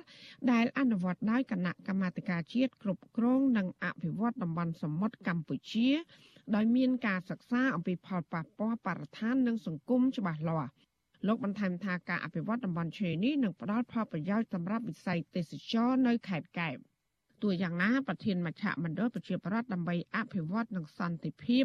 [0.51, 5.89] ដែលអនុវត្តដោយគណៈកម្មាធិការជាតិគ្រប់គ្រងនិងអភិវឌ្ឍតំបន់សមុទ្រកម្ពុជា
[6.55, 10.71] ដោយមានការសិក្សាអំពីផលប៉ះពាល់បរិស្ថាននិងសង្គមច្បាស់លាស់
[11.27, 16.77] លោកបន្ថែមថាការអភិវឌ្ឍតំបន់ឆ្នេរនេះនឹងផ្ដល់ផលប្រយោជន៍សម្រាប់វិស័យទេសចរនៅខេត្តកែប
[17.41, 21.63] ទោះយ៉ាងណាប្រធានមជ្ឈមណ្ឌលប្រជាប្រដ្ឋដើម្បីអភិវឌ្ឍនិងសន្តិភាព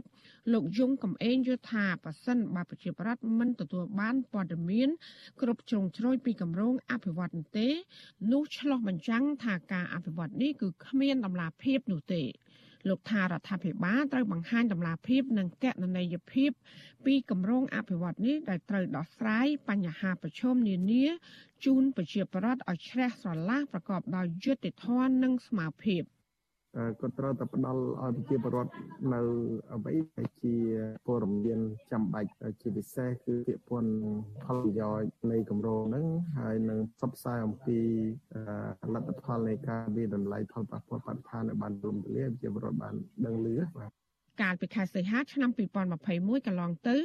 [0.53, 4.89] លោកយងកំឯងយល់ថាប៉ះសិនបើប្រជាប្រដ្ឋមិនទទួលបានព័ត៌មាន
[5.41, 7.69] គ្រប់ជ្រុងជ្រោយពីគម្រោងអភិវឌ្ឍន៍ទេ
[8.33, 12.23] នោះឆ្លោះបញ្ចាំងថាការអភិវឌ្ឍនេះគឺគ្មានដំណាភាពនោះទេ
[12.89, 16.51] លោកថារដ្ឋាភិបាលត្រូវបង្ហាញដំណាភាពនិងកណន័យភាព
[17.05, 21.05] ពីគម្រោងអភិវឌ្ឍនេះដែលត្រូវដោះស្រាយបញ្ហាប្រឈមនានា
[21.65, 26.03] ជូនប្រជាពលរដ្ឋឲ្យជ្រះស្រឡះប្រកបដោយយុត្តិធម៌និងស្មារតីភាព
[27.01, 28.73] គាត់ត្រូវតែផ្ដល់ឲ្យប្រជាពលរដ្ឋ
[29.13, 29.21] នៅ
[29.75, 30.55] អ្វីដែលជា
[31.07, 31.61] ព័ត៌មាន
[31.91, 33.93] ចាំបាច់ជាពិសេសគឺពាក្យពន្ធ
[34.45, 36.07] ផលប្រយោជន៍នៃគម្រោងហ្នឹង
[36.39, 37.79] ហើយនឹងផ្សព្វផ្សាយអំពី
[38.95, 42.95] លទ្ធផលនៃការវិតម្លៃផលប៉ះពាល់បរិស្ថាននៅបានទូលំទូលាយប្រជាពលរដ្ឋបាន
[43.25, 43.49] ដឹងឮ
[43.79, 44.02] បាទ
[44.41, 45.51] កាលពីខែសីហាឆ្នាំ
[45.99, 46.97] 2021កន្លងទៅ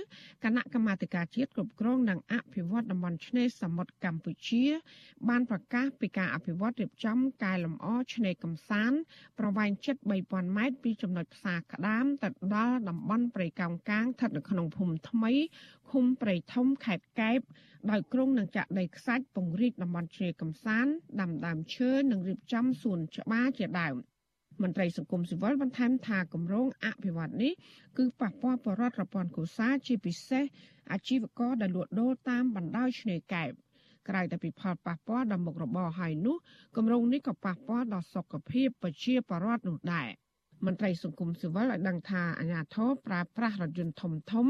[0.44, 4.66] គណៈកម្មាធិការជាតិគ្រប់គ្រងនិងអភិវឌ្ឍតំបន់ឆ្នេរសមុទ្រកម្ពុជា
[5.30, 9.00] បានប្រកាសពីការអភិវឌ្ឍរៀបចំកែលម្អឆ្នេរកំសាន្ត
[9.40, 9.96] ប្រវែងជិត
[10.28, 15.34] 3000ម៉ែត្រពីចំណុចផ្សារក្តាមទៅដល់តំបន់ព្រៃកោងកាងស្ថិតនៅក្នុងភូមិថ្មី
[15.92, 17.40] ឃុំព្រៃធំខេត្តកែប
[17.92, 23.98] ដោយក្រុងនឹងចាក់ដីខ្សាច់ពង្រីកតំបន់ឆ្នេរកំសាន្តដាំដើមឈើនិងរៀបចំសួនច្បារជាដើម។
[24.62, 27.54] មន្ត្រីសង្គមស៊ីវិលបន្ថែមថាគម្រោងអភិវឌ្ឍនេះ
[27.98, 30.44] គឺប៉ះពាល់បរិវត្តរពន្ធគូសាជាពិសេស
[30.92, 33.52] អាជីវករដែលលក់ដូរតាមបណ្ដោយឆ្នេរកែប
[34.10, 36.38] ក្រៅតែពីផលប៉ះពាល់ដល់មុខរបរហើយនោះ
[36.76, 40.10] គម្រោងនេះក៏ប៉ះពាល់ដល់សុខភាពប្រជាពលរដ្ឋនោះដែរ
[40.66, 44.46] មន្ត្រីសង្គមស៊ីវិលឲ្យដឹងថាអាញាធរប្រើប្រាស់រថយន្តធំធំ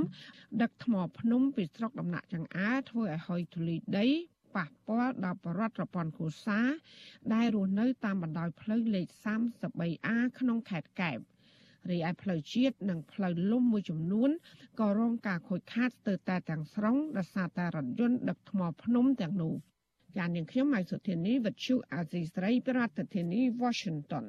[0.62, 4.08] ដឹកថ្មភ្នំពីស្រុកដំណាក់ចង្អើធ្វើឲ្យហុយធូលីដី
[4.56, 6.68] ប៉ះពាល់ដល់បរដ្ឋប្រព័ន្ធគ្រួសារ
[7.34, 11.18] ដែលរស់នៅតាមបណ្ដោយផ្លូវលេខ 33A ក្នុងខេត្តកែប
[11.92, 14.30] រីឯផ្លូវជាតិនិងផ្លូវលំមួយចំនួន
[14.80, 19.54] ក៏រងការខូចខាតស្ទើរតែទាំងស្រុងដោយសារតែរថយន្តដឹកថ្មភ្នំទាំងនោះ
[20.18, 24.26] ចាននាងខ្ញុំម៉ៃសុធានីវិទ្យុអាស៊ីស្រីប្រធានាធិបតី Washington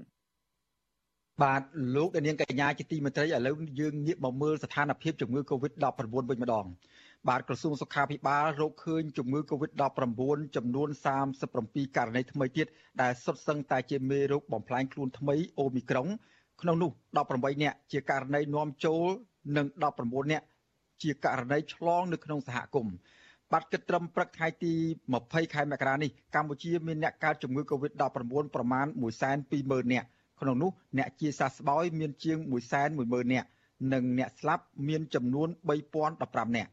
[1.42, 1.62] បាទ
[1.96, 5.84] លោកនាងកញ្ញាជាទីមេត្រីឥឡូវយើងងាកមកមើលស្ថានភាពជំងឺ Covid-19
[6.30, 6.66] វិញម្ដង
[7.28, 10.88] បាទក្រសួងសុខាភិបាលរកឃើញជំងឺ Covid-19 ចំនួន
[11.42, 12.66] 37ករណីថ្មីទៀត
[13.02, 16.06] ដែលសុទ្ធសឹងតែជាមេរោគបំផ្លាញខ្លួនថ្មីអូមីក្រុង
[16.62, 16.90] ក្នុងនោះ
[17.26, 19.04] 18នាក់ជាករណីនាំចូល
[19.56, 19.66] និង
[19.98, 20.46] 19នាក់
[21.02, 22.94] ជាករណីឆ្លងនៅក្នុងសហគមន៍
[23.52, 24.72] បាត់គិតត្រឹមព្រឹកថ្ងៃទី
[25.14, 28.02] 20ខែមករានេះកម្ពុជាមានអ្នកកើតជំងឺ Covid-19
[28.54, 28.86] ប្រមាណ
[29.38, 30.06] 120,000នាក់
[30.40, 32.38] ក្នុងនោះអ្នកជាសះស្បើយមានជាង
[32.86, 33.48] 110,000នាក់
[33.92, 35.48] និងអ្នកស្លាប់មានចំនួន
[35.98, 36.70] 3015នាក់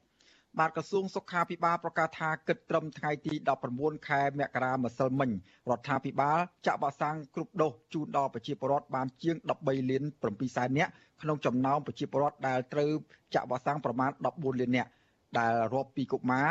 [0.59, 3.33] បាទក្រសួងសុខាភិបាលប្រកាសថាគិតត្រឹមថ្ងៃទី
[3.71, 5.31] 19ខែមករាម្សិលមិញ
[5.69, 10.91] រដ្ឋាភិបាលចាក់វ៉ាក់សាំងគ្រប់ដូសជូនដល់ប្រជាពលរដ្ឋបានជាង13លាន7សែននាក់
[11.21, 12.89] ក្នុងចំណោមប្រជាពលរដ្ឋដែលត្រូវ
[13.35, 14.89] ចាក់វ៉ាក់សាំងប្រមាណ14លាននាក់
[15.37, 16.47] ដែលរាប់ពីកុមារ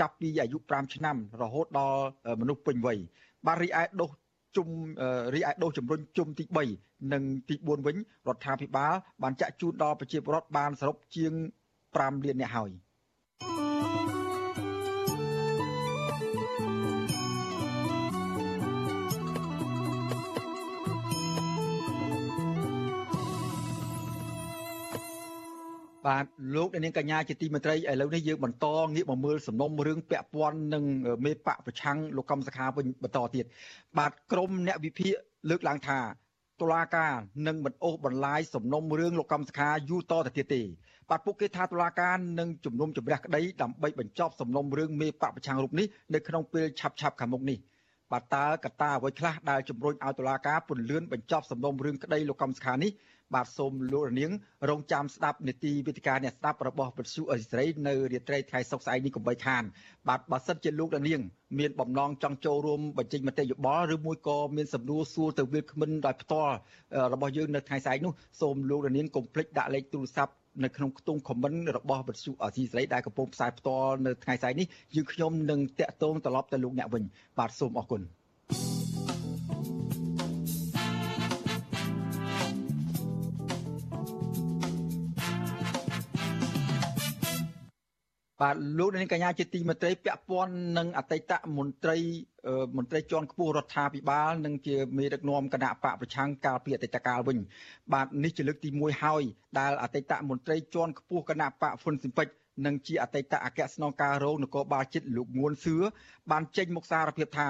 [0.00, 2.00] ចាប់ពីអាយុ5ឆ្នាំរហូតដល់
[2.40, 2.98] មនុស្សពេញវ័យ
[3.46, 4.10] បាទរីឯដូស
[4.56, 4.68] ជុំ
[5.34, 6.44] រីឯដូសជំរុញជុំទី
[6.78, 7.96] 3និងទី4វិញ
[8.28, 11.32] រដ្ឋាភិបាលបានចាក់ជូនដល់ប្រជាពលរដ្ឋបានសរុបជាង
[11.80, 12.72] 5លាននាក់ហើយ។
[26.06, 30.84] បាទលោកនាងកញ្ញាជាទីមេត្រីឥឡូវនេះយើងបន្តងាកមកមើលសំណុំរឿងពាក់ព័ន្ធនឹង
[31.24, 33.44] មេបកប្រឆាំងលោកកំសខាវិញបន្តទៀត
[33.98, 35.14] បាទក្រមអ្នកវិភាគ
[35.50, 35.98] លើកឡើងថា
[36.60, 37.12] តុលាការ
[37.46, 40.62] នឹងមិនអូសបន្លាយសំណុំរឿងលោកកំសខាយូរតទៅទៀតទេ
[41.10, 47.58] បាទពួកគេថាតុលាការនឹងជំនុំជម្រះក្តីដើម្បីបញ្ចប់សំណុំរឿងមេបកប្រឆាំងរូបនេះនៅក្នុងពេលឆាប់ឆាប់ខាងមុខនេះ
[48.12, 52.90] បាទតើកត្តាអ្វីខ្លះដែលជំរុញឲ្យតុលាការពន្លឿនបញ្ចប់សំណុំរឿងក្តីលោកកំសខានេះ
[53.34, 54.30] បាទសូមលោករនាង
[54.68, 59.62] រងចាំស្ដាប់នីតិវិទ្យាអ្នកស្ដាប់របស់វិទ្យុអេស្រីនៅរាត្រីថ្ងៃសុក្រស្អែកនេះកុំបីខាន
[60.08, 61.20] បាទបើសិនជាលោករនាង
[61.58, 66.54] មានបំណងចង់ចូលរួមបញ្ចេញមតិយោបល់ឬមួយក៏មានសំណួរសួរទៅវាគ្មិនដោយផ្ទាល់
[67.12, 77.04] របស់យើងនៅថ្ងៃស្អែកនោះសូមលោករនាងកុំភ្លេចដាក់លេខទូរស័ព្ទនៅក្នុងខ្ទង់ comment របស់វិទ្យុអសីស្រីដែលកំពុងផ្សាយផ្ទាល់នៅថ្ងៃស្អែកនេះយើងខ្ញុំនឹងតាក់ទងត្រឡប់ទៅលោកអ្នកវិញ
[77.38, 78.02] បាទសូមអរគុណ
[88.42, 91.98] បាទលោកនាងកញ្ញាជាទីមេត្រីពាក់ព័ន្ធនឹងអតីតមន្ត្រី
[92.76, 97.38] មន្ត្រីជាន់ខ្ពស់រដ្ឋាភិបាលនិងជាមេដឹកនាំគណៈបកប្រឆាំងកាលពីអតីតកាលវិញ
[97.92, 99.22] បាទនេះជាលើកទី1ហើយ
[99.58, 102.34] ដែលអតីតមន្ត្រីជាន់ខ្ពស់គណៈបកហ៊ុនស៊ិនពេជ្រ
[102.66, 105.76] និងជាអតីតអគ្គស្នងការរងនគរបាលជាតិលោកងួនសឿ
[106.30, 107.48] បានចេញមុខសារភាពថា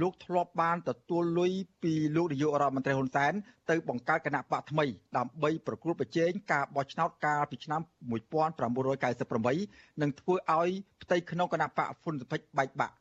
[0.00, 3.32] លោកធ្លាប់បានទទួលលុយពីលោកនាយករដ្ឋមន្ត្រីហ៊ុនសែន
[3.70, 4.84] ទៅបង្កើតគណៈបកថ្មី
[5.16, 7.80] ដើម្បីប្រគល់ប្រជែងការបោះឆ្នោតកាលពីឆ្នាំ
[8.10, 10.70] 1998និងធ្វើឲ្យ
[11.02, 12.94] ផ្ទៃក្នុងគណៈបកហ៊ុនសុភិចបែកបាក់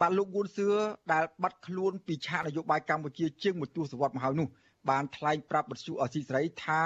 [0.00, 0.68] បាទលោកវុនសឿ
[1.12, 4.48] ដែលបាត់ខ្លួនពីឆាកនយោបាយកម្ពុជាជាងមួយទសវត្សរ៍មកហើយនោះ
[4.90, 6.82] បានថ្លែងប្រាប់បទសុអសីសេរីថា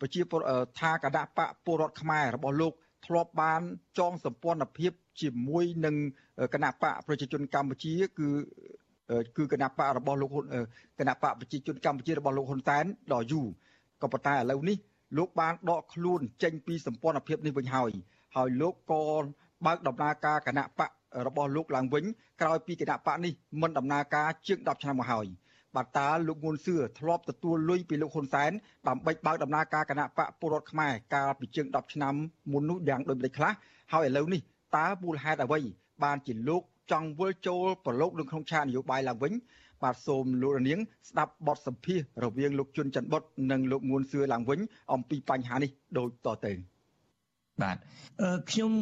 [0.00, 0.40] ប្រជាពល
[0.80, 2.72] ថាគណៈបកពលរដ្ឋខ្មែររបស់លោក
[3.06, 3.62] ធ្លាប់បាន
[3.98, 5.94] ចងសម្ព័ន្ធភាព ជាមួយនឹង
[6.54, 8.28] គណៈបកប្រជាជនកម្ពុជា គឺ
[9.36, 10.44] គឺគណៈបករបស់លោកហ៊ុន
[10.98, 13.46] គណៈបកប្រជាជនកម្ពុជារបស់លោកហ៊ុនសែនដល់យូរ
[14.02, 14.78] ក៏ប៉ុន្តែឥឡូវនេះ
[15.18, 17.90] លោកបានដកខ្លួនចេញពីសម្ព័ន្ធភាពនេះវិញហើយ
[18.36, 19.02] ហើយលោកក៏
[19.66, 20.90] បើកដំណើរការគណៈបក
[21.26, 22.04] របស់លោកឡើងវិញ
[22.40, 25.26] ក្រោយពីគណៈបកនេះមិនដំណើរការជាង10ឆ្នាំមកហើយ
[25.76, 28.50] បាទតើលោកងួនសឿធ្លាប់ទទួលលុយពីលោកហ៊ុនសែន
[28.88, 32.14] ដើម្បីបើកដំណើរការគណៈបកពលរដ្ឋខ្មែរកាលពីជាង10ឆ្នាំ
[32.52, 33.52] មុននោះយ៉ាងដូចម្តេចខ្លះ
[33.92, 34.40] ហើយឥឡូវនេះ
[34.76, 35.60] តើមូលហេតុអ្វី
[36.04, 36.62] បានជាលោក
[36.92, 39.32] ចង់វិលចូលប្រឡូកនៅក្នុងឆាកនយោបាយឡើងវិញ
[39.82, 44.60] បាទសូមលោករនាងស្ដាប់បទសម្ភាសរវាងលោកជុនច័ន្ទបុតនិងលោកងួនសឿឡើងវិញ
[44.92, 46.52] អំពីបញ្ហានេះដូចតទៅ
[47.62, 47.76] បាទ
[48.50, 48.72] ខ្ញុំ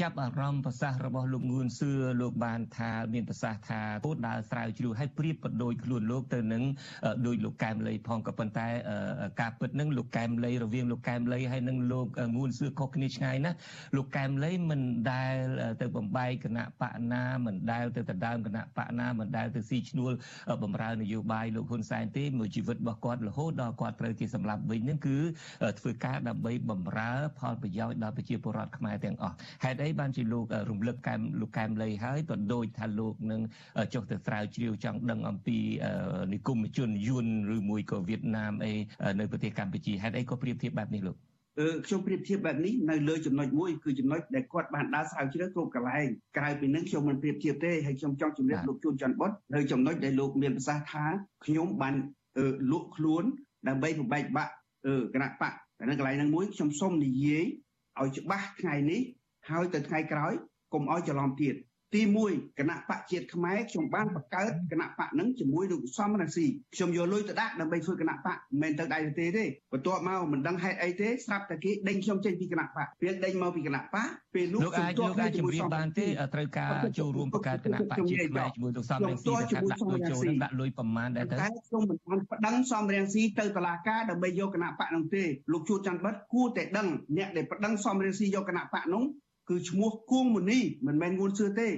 [0.00, 1.90] ចាប់អារម្មណ៍ប្រសាសន៍របស់លោកងួនសឿ
[2.20, 6.62] លោកបានថាមានប្រសាសន៍ថាគោតដើរស្រាវជ្រាវឲ្យប្រៀបប្រដូចខ្លួនលោកទៅនឹង
[7.26, 8.68] ដោយលោកកែមលីផងក៏ប៉ុន្តែ
[9.40, 13.56] ការពិតនឹងលោកកែមលីរវាងលោកកែមលីហើយនឹងលោកងួនសឿខុសគ្នាឆ្ងាយណាស់
[13.96, 14.80] លោកកែមលីមិន
[15.12, 15.34] ដែល
[15.80, 20.12] ទៅបំបែកគណៈបកណាមិនដែលទៅដណ្ដើមគណៈបកណាមិនដែលទៅស៊ីឈ្នួល
[20.62, 25.18] បំរើនយោបាយលោកហ៊ុនសែនទេមួយជីវិតរបស់គាត់រហូតដល់គាត់ត្រូវគេសម្លាប់វិញនឹងគឺ
[25.78, 29.34] ធ្វើការដើម្បីបំរើផលប្រយោជន៍ដល់ប្រជាពលរដ្ឋខ្មែរទាំងអស់
[29.64, 33.40] ហេតុអីបានជាលោករំលឹកកែមលោកកែមលីហើយក៏ដូចថាលោកនឹង
[33.94, 35.58] ចុះទៅស្រាវជ្រាវចង់ដឹងអំពី
[36.32, 37.26] និគមជនយួន
[37.56, 38.72] ឬមួយក៏វៀតណាមអី
[39.20, 41.18] នៅប្រទេសកម្ពុជាហេតុអីក៏ប្រៀបធៀបបែបនេះលោក
[41.86, 51.04] ខ្ញុំប្រៀបធៀបបែបនេះនៅលើចំណុចមួយគឺចំណុចដែលគាត់បានដើរស្រាវជ្រាវគ្រប់កន្លែងក្រៅពីនឹងខ្ញុំមិនប្រៀបធៀបទេហើយខ្ញុំចង់ជម្រាបលោកជួនច័ន្ទបុតនៅចំណុចដែលលោកមានប្រសាសន៍ថា
[51.44, 51.94] ខ្ញុំបាន
[52.72, 53.24] លក់ខ្លួន
[53.68, 54.52] ដើម្បីបំបែកបាក់
[55.14, 57.44] គណៈបកតែនៅកន្លែងហ្នឹងមួយខ្ញុំសូមនិយាយ
[58.02, 59.00] ឲ្យច្បាស់ថ្ងៃនេះ
[59.50, 60.32] ហើយទៅថ្ងៃក្រោយ
[60.72, 61.54] កុំឲ្យច្រឡំទៀត
[61.94, 89.04] ទី1គណៈបកជាតិខ្មែរខ្ញុំបានបង្កើតគណៈបកនឹងជាមួយលោកសំរងស៊ីខ្ញុំយកលុយទៅដាក់ដើម្បីធ្វើគណៈបកមិនមែនទៅដៃទេទេបន្ទាប់មកមិនដឹងហេតុអីទេស្រាប់តែគេដេញខ្ញុំចេញពីគណៈបកពេលដេញមកពីគណៈបកពេលនោះលោកអាចលោកអាចជម្រាបបានទេត្រូវការចូលរួមបង្កើតគណៈបកជាតិខ្មែរជាមួយលោកសំរងស៊ីថាដាក់លុយចូលនឹងដាក់លុយប្រមាណដែរទៅតែខ្ញុំមិនបានប្តឹងសំរងស៊ីទៅតុលាការដើម្បីយកគណៈបកនោះទេលោកជួនច័ន្ទបិទគួរតែដឹងអ្នកដែលប្តឹងសំរងស៊ីយកគណៈបកនោះ
[89.48, 91.68] គឺឈ្មោះគួងមនីមិនមែនងួនសឿទេ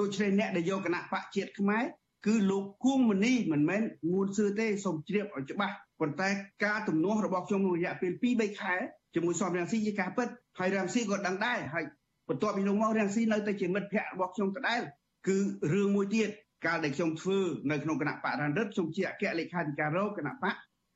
[0.00, 1.84] ដូច្នេះអ្នកដែលយកគណៈបកជាតិខ្មែរ
[2.26, 6.28] គឺលោកគួងមនីមិនមែនងួនសឿទេសូមជ្រាបឲ្យច្បាស់ប៉ុន្តែ
[6.64, 8.74] ការទំនាស់របស់ខ្ញុំក្នុងរយៈពេល2 3ខែ
[9.14, 11.84] ជាមួយសំរងស៊ីជាការពិតហើយរងស៊ីក៏ដឹងដែរហើយ
[12.28, 14.80] បន្ទាប់ពីនោះមករងស៊ីនៅតែជាមិត្តភ័ក្តិរបស់ខ្ញុំដដែល
[15.28, 15.38] គឺ
[15.72, 16.28] រឿងមួយទៀត
[16.66, 17.38] កាលដែលខ្ញុំធ្វើ
[17.70, 20.54] នៅក្នុងគណៈបករ៉ានរិតខ្ញុំជាអគ្គលេខាធិការរងគណៈបក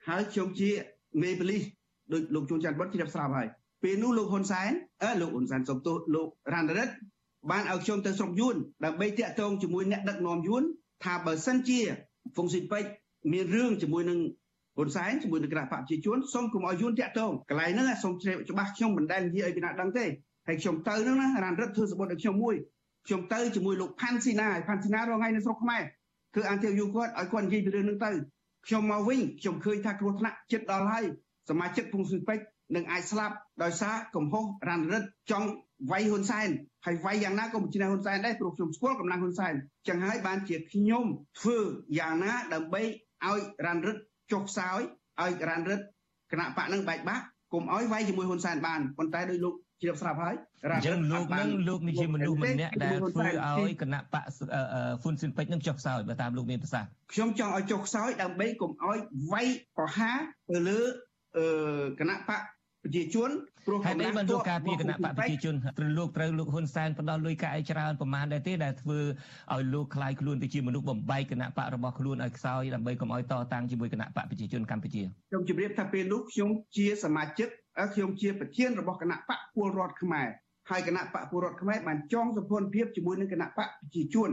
[0.08, 0.70] ហើយខ្ញុំជា
[1.22, 1.62] មេបលីស
[2.12, 3.48] ដោយលោកជួនច័ន្ទបុតជ្រាបស្រាប់ហើយ
[3.82, 4.70] ពេលនោះលោកហ៊ុនសែន
[5.02, 6.88] អឺលោកហ៊ុនសែនសុំទោសលោករ៉ានរិត
[7.50, 10.62] បានឲ្យខ្ញុំទៅស្រុកយួនដើម្បីតាក់ទងជាមួយអ្នកដឹកនាំយួន
[11.04, 11.80] ថាបើសិនជា
[12.34, 12.84] ហ្វុងស៊ីពេច
[13.32, 14.18] មានរឿងជាមួយនឹង
[14.76, 20.04] ហ៊ុនសែនជាមួយនឹងគណៈបព្វជិជនសូមកុំឲ្យយួនតាក់ទងកន្លែងហ្នឹងសូមជ្រាបច្បាស់ខ្ញុំមិនដែលនិយាយឲ្យពីណាដឹងទេ
[20.46, 22.56] ហើយខ្ញុំទៅហ្នឹងណារានរឹតធ្វើសបុតឲ្យខ្ញុំមួយ
[23.06, 25.82] ខ្ញុំទៅជាមួយលោកផាន់ស៊ីណាហើយផាន់ស៊ីណារងថ្ងៃនៅស្រុកខ្មែរ
[26.34, 28.10] គឺអន្តរយូគាត់ឲ្យគាត់និយាយពីរឿងហ្នឹងទៅ
[28.66, 31.04] ខ្ញុំមកវិញខ្ញុំឃើញថាគ្រោះថ្នាក់ចិត្តដល់ហើយ
[31.48, 32.38] សមាជិកភូមិស៊ីពេច
[32.76, 35.48] នឹងអាចស្លាប់ដោយសារកំហុសរានរឹតចង់
[35.90, 36.48] វាយហ៊ុនសែន
[36.86, 39.54] ហើយវាយយ៉ាងណាក៏មិនឈ្នះហ៊ុនសែនដែរព្រោះខ្ញុំស្គាល់កម្លាំងហ៊ុនសែន
[39.88, 41.04] ចឹងហើយបានជាខ្ញុំ
[41.40, 41.58] ធ្វើ
[41.98, 42.82] យ៉ាងណាដើម្បី
[43.26, 43.96] ឲ្យរានរឹត
[44.32, 44.80] ចុះខ្សោយ
[45.20, 45.80] ឲ្យរានរឹត
[46.32, 54.24] គណៈបកនឹងបែកបាក់កុំឲ្យវាយជាមួយហ៊ុនសែនបានប៉ុន្តែដោយលោកជ្រាបស្រាប់ហើយអញ្ចឹងលោកនឹងលោកនេះជាមនុស្សម្នាក់ដែលធ្វើឲ្យគណៈបក
[55.00, 58.98] ហ្វុនស៊ិនពេជ្រនឹងចុះខ្សោយបើតាមលោកមានប្រសាសន៍ខ្ញុំចង់ឲ្យចុះខ្សោយដើម្បីកុំឲ្យ
[59.32, 59.48] វាយ
[59.78, 60.18] ប្រហារ
[60.50, 60.80] ទៅលើ
[61.38, 61.46] អឺ
[62.00, 62.42] គណៈបក
[62.84, 63.30] ប្រជាជន
[63.66, 68.98] ព្រោះកម្លាំងទ័ពការពារគណៈបកប្រជាជនត្រូវលោកត្រូវលោកហ៊ុនសែនផ្ដោះលុយកាក់ឲ្យច្រើនប្រមាណដែរទេដែលធ្វើ
[69.54, 77.48] ឲ្យលោកខ្លាយខ្លួនទៅជាមនុស្សបំបែកគណៈបករបស់ខ្លួនឲ្យខ្សោយដើម្បីកុំឲ្យតតាំងជាមួយគណៈបកប្រជាជនកម្ពុជាខ្ញុំជម្រាបថាពេលនោះខ្ញុំជាសមាជិក
[77.94, 80.28] ខ្ញុំជាប្រធានរបស់គណៈបកពលរដ្ឋខ្មែរ
[80.70, 84.30] ហើយគណៈបកពលរដ្ឋខ្មែរបានចងសម្ព័ន្ធភាពជាមួយនឹងគណៈបកប្រជាជន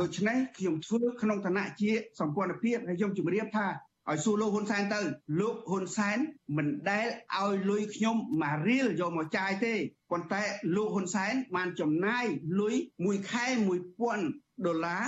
[0.00, 1.90] ដូច្នេះខ្ញុំធ្វើក្នុងឋានៈជា
[2.20, 3.66] សម្ព័ន្ធភាពហើយខ្ញុំជម្រាបថា
[4.10, 5.00] ឲ្យសួរលោកហ៊ុនសែនទៅ
[5.40, 6.18] លោកហ៊ុនសែន
[6.56, 7.06] មិនដែល
[7.38, 9.74] ឲ្យលុយខ្ញុំមួយរៀលយកមកចាយទេ
[10.10, 10.42] ប៉ុន្តែ
[10.76, 12.24] លោកហ៊ុនសែនបានចំណាយ
[12.60, 12.74] លុយ
[13.04, 13.46] មួយខែ
[14.06, 15.02] 1000ដុល្លារ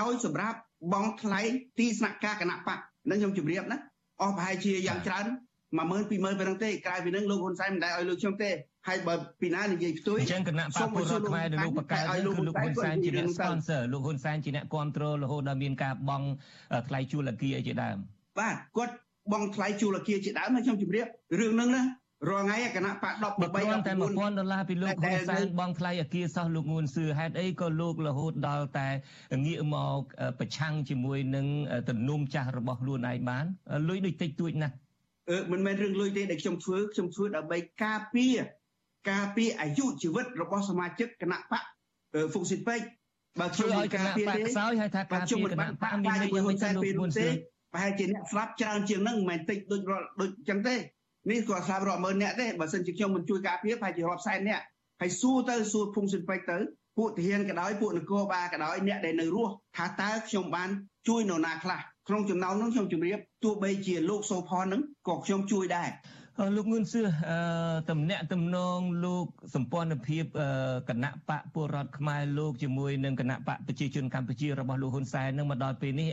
[0.00, 0.58] ឲ្យសម្រាប់
[0.92, 1.40] បង់ថ្លៃ
[1.78, 2.78] ទីស្នាក់ការគណៈបក
[3.10, 3.78] នឹងខ្ញុំជម្រាបណា
[4.22, 5.30] អស់ប្រហែលជាយ៉ាងច្រើន10000
[5.74, 8.50] 20000ប៉ុណ្ណឹងទេក្រៅពីនឹងលោកហ៊ុនសែនមិនដែលឲ្យលុយខ្ញុំទេ
[8.88, 16.26] ហើយបើពីណានិយាយផ្ទុយអញ្ចឹងគណៈបកពលរដ្ឋខ្មែរនៅលោកបកកើតគឺលោកហ៊ុនសែនជាអ្នក sponsor លោកហ៊ុនសែនជាអ្នកគ្រប់គ្រងរហូតដល់មានការបង់
[16.88, 17.98] ថ្លៃជួលអគារជាដើម
[18.38, 18.94] បាទគាត់
[19.32, 21.06] បងថ្លៃជួលអគារជាដើមហើយខ្ញុំជម្រាប
[21.40, 21.84] រឿងហ្នឹងណា
[22.30, 28.88] រាល់ថ្ងៃគណៈបក13បើគ្រាន់តែ1000ដុល្លារពីលោកហ៊ុនសែនបងថ្លៃអគារសោះលោកងួនសឿហេតុអីក៏លោករហូតដល់តែ
[29.46, 30.00] ងាកមក
[30.38, 31.46] ប្រឆាំងជាមួយនឹង
[31.88, 33.44] ទំនុំចាស់របស់ខ្លួនឯងបាន
[33.88, 34.74] លុយដូចតិចតួចណាស់
[35.30, 38.36] អឺមិនមែនរឿងលុយទេដែលខ្ញុំធ្វើខ្ញុំធ្វើដើម្បីការពារ
[39.10, 41.62] ការពារអាយុជីវិតរបស់សមាជិកគណៈបក
[42.32, 42.80] ហ្វុកស៊ីពេក
[43.40, 47.32] បើខ្ញុំឲ្យគណៈបកខ្សោយហើយថាការពារគណៈបកមានន័យយ៉ាងម៉េចទៅលោកហ៊ុនសែន
[47.74, 49.82] ប្រហែលជាអ្នកស្លាប់ច្រើនជាងនឹងមិនមែនតិចដូច
[50.20, 50.74] ដូចចឹងទេ
[51.30, 54.60] នេះគាត់ស្លាប់រាប់ម៉ឺនអ្នកទេបើសិនជាខ្ញុំមិនជួយការពារប្រហែលជារាប់សែនអ្នក
[55.00, 56.58] ហើយសួរទៅសួរភូមិសិនពេកទៅ
[56.98, 60.68] ពួកទាហានក៏ដោយពួកនគរបាលក៏ដោយអ្នកដែលនៅរស់ថាតើខ្ញុំបាន
[61.08, 65.88] ជួយនរណាខ្លះក្នុងចំណោមនោះខ្ញុំជម្រាបទោះបីជាលោកសូផននឹងក៏ខ្ញុំជួយដែរ
[66.56, 67.00] លោកងឿនសឿ
[67.90, 70.24] តំណាក់តំណងលោកសម្ព័ន្ធភាព
[70.88, 76.08] គណៈបកពលរដ្ឋខ្មែរលោកជាមួយនឹងគណៈបកប្រជាជនកម្ពុជារបស់លោកហ៊ុនសែននឹងមកដល់ពេលនេះ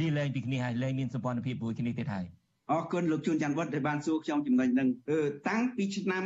[0.00, 2.26] លីលែងពីគ្នាហើយលែងមានសម្ព័ន្ធភាពមួយគ្នាទៀតហើយ
[2.70, 4.88] អរគុណលោកជួនច័ន្ទវត្តដែលបានសួរខ្ញុំចំណុចហ្នឹង
[5.48, 6.24] តាំងពីឆ្នាំ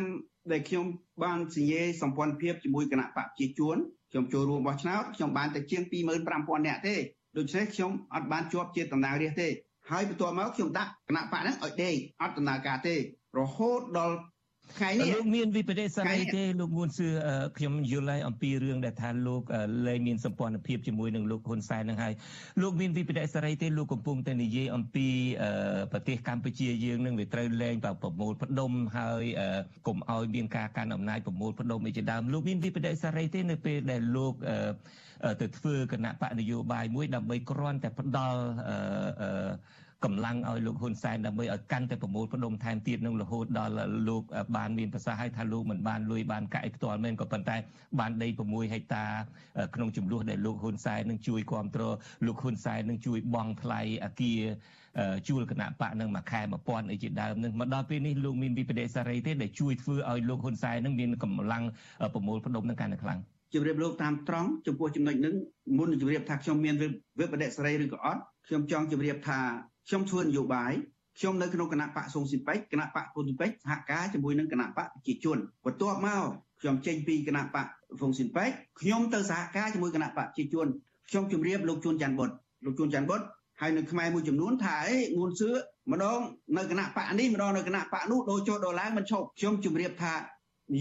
[0.52, 0.84] ដែលខ្ញុំ
[1.24, 3.76] បានសញ្ញេសម្ព័ន្ធភាពជាមួយគណៈបកប្រជាជន
[4.10, 5.82] ខ្ញុំចូលរួមបោះឆ្នោតខ្ញុំបានតែជាង
[6.28, 6.96] 25000នាក់ទេ
[7.36, 9.48] ដូច្នេះខ្ញុំអត់បានជាប់ជាតំណាងរាស្ត្រទេ
[9.90, 12.94] ហើយបន្ទាប់មកខ្ញុំដាក់គណៈបកហ្នឹងឲ្យដេកអត់ដំណើរការទេ
[13.38, 14.16] រហូតដល់
[14.74, 17.08] ថ្ងៃនេះលោកមានវិបត្តិសេរីទេលោកងួនសឿ
[17.56, 19.42] ខ្ញុំយល់ហើយអំពីរឿងដែលថាលោក
[19.86, 22.12] លែងមានសម្ព័ន្ធភាពជាមួយនឹងលោកហ៊ុនសែននឹងហើយ
[22.62, 25.06] លោកមានវិបត្តិសេរីទេលោកកំពុងតែនិយាយអំពី
[25.92, 29.24] ប្រទេសកម្ពុជាយើងនឹងវាត្រូវលែងប្រមូលផ្ដុំហើយ
[29.86, 34.34] កុំឲ្យមានការកាន់អំណាចប្រមូលផ្ដុំអីជាដើមលោកមានវិបត្តិសេរីទេនៅពេលដែលលោក
[35.40, 38.40] ទៅធ្វើគណៈបកនយោបាយមួយដើម្បីគ្រាន់តែផ្ដល់
[40.04, 43.74] កម្លាំងឲ្យលោកហ៊ុនសែនដើម្បីឲ្យកាន់តែប្រមូលផ្ដុំថែមទៀតនឹងរហូតដល់
[44.08, 44.22] លោក
[44.56, 47.56] បានមានប្រសាសន៍ឲ្យថាលោកមិនបានលុយបានកាក់ផ្ទាល់មែនក៏ប៉ុន្តែ
[48.00, 49.04] បានដី6ហិកតា
[49.74, 51.94] ក្នុងចំនួនដែលលោកហ៊ុនសែននឹងជួយគ្រប់គ្រង
[52.26, 54.40] លោកហ៊ុនសែននឹងជួយបង់ថ្លៃអាគារ
[55.28, 61.64] ជួលគណៈបកនឹងមួយខែ1000អីជាដើមនឹងមកដល់ពេលនេះលោកមានវិបដិសារីទេដែលជួយធ្វើឲ្យលោកហ៊ុនសែននឹងមានកម្លាំង
[62.14, 63.20] ប្រមូលផ្ដុំនឹងកាន់តែខ្លាំង
[63.52, 65.34] ជម្រាបលោកតាមត្រង់ចំពោះចំណុចនឹង
[65.78, 66.74] មុនជម្រាបថាខ្ញុំមាន
[67.20, 69.40] វិបដិសារីឬក៏អត់ខ្ញុំចង់ជម្រាបថា
[69.88, 70.72] ខ្ញុំធ្វើនយោបាយ
[71.18, 76.24] ខ្ញុំនៅក្នុងគណៈបកសុងស៊ីពេចគណៈបកពុនស៊ីពេចសហការជាមួយនឹងគណៈបកប្រជាជនបន្ទាប់មក
[76.60, 77.66] ខ្ញុំចេញពីគណៈបក
[77.98, 80.66] ហ្វុងស៊ីនពេចខ្ញុំទៅសហការជាមួយគណៈបកប្រជាជន
[81.08, 82.30] ខ្ញុំជម្រាបលោកជួនច័ន្ទបុត
[82.64, 83.20] លោកជួនច័ន្ទបុត
[83.60, 85.50] ហើយនៅខ្មែរមួយចំនួនថាអេងួនសឿ
[85.92, 86.20] ម្ដង
[86.56, 90.20] នៅគណៈបកនេះម្ដងនៅគណៈបកនោះដូរចុះដូរឡើងមិនឈប់ខ្ញុំជម្រាបថាន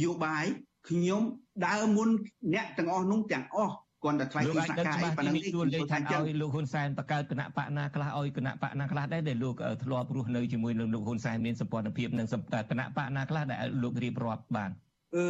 [0.04, 0.46] យោបាយ
[0.90, 1.22] ខ្ញុំ
[1.66, 2.10] ដើរមុន
[2.54, 12.28] អ្នកទាំងអស់នោះទាំងអស់គាត់តែថ្លៃទីសកាយប៉ុណ្ណឹងទីទួលនិយាយថាឲ្យលោកហ៊ុនសែនបង្កើតគណៈបកណាខ្លះឲ្យគណៈបកណាខ្លះដែរដែលលោកធ្លាប់រស់នៅជាមួយនឹងលោកហ៊ុនសែនមានសម្ព័ន្ធភាពនឹង
[12.72, 14.72] គណៈបកណាខ្លះដែលលោករៀបរាប់បាន
[15.16, 15.26] អឺ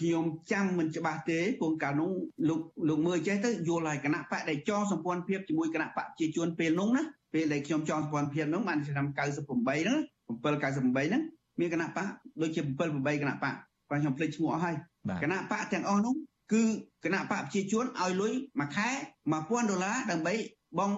[0.00, 2.10] ខ្ញុំចាំមិនច្បាស់ទេគង់កាលនោះ
[2.48, 7.02] លោកលោកមើលចេះទៅយល់ហើយគណៈបកដែលចងសម្ព័ន្ធភាពជាមួយគណៈបកជាជួនពេលនោះណា
[7.34, 9.98] ពេលដែលខ្ញុំចងសម្ព័ន្ធភាពនោះបានឆ្នាំ98ហ្នឹង
[10.44, 11.22] 798ហ្នឹង
[11.60, 12.06] មានគណៈបក
[12.42, 13.54] ដូចជា7 8គណៈបក
[13.90, 14.76] បាទខ្ញុំភ្លេចឈ្មោះអស់ហើយ
[15.22, 16.14] គណៈបកទាំងអស់នោះ
[16.52, 16.62] គឺ
[17.04, 18.88] គណៈបកប្រជាជនឲ្យលុយមួយខែ
[19.30, 20.34] 1000ដុល្លារដើម្បី
[20.78, 20.90] បង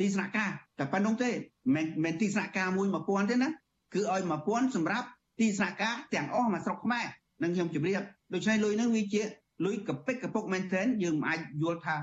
[0.00, 1.30] ទីស្នាក់ការតែប៉ុណ្្នោះទេ
[1.74, 3.48] មិនមែនទីស្នាក់ការមួយ1000ទេណា
[3.94, 5.06] គឺឲ្យ1000សម្រាប់
[5.40, 7.06] ទីស្នាក់ការទាំងអស់មកស្រុកខ្មែរ
[7.42, 8.02] នឹងខ្ញុំជម្រាប
[8.34, 9.22] ដូច្នេះលុយនឹងវាជា
[9.66, 11.96] លុយកពិកកពុកមែនទែនយើងមិនអាចយល់ថា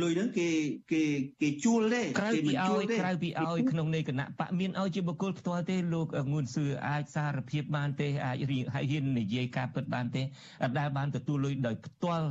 [0.00, 0.48] លុយហ្នឹងគេ
[0.92, 1.02] គេ
[1.40, 8.36] គេជួលទេគេមិនជួលទេក្រៅពីឲ្យក្នុងនៃគណៈបកមានឲ្យជាបុគ្គលផ្ទាល់ទេលោកងួនសឿអាចសារភាពបានទេអាច
[8.74, 10.22] ហើយហ៊ាននិយាយការពិតបានទេ
[10.62, 12.26] អត់ដែលបានទទួលលុយដោយផ្ទាល់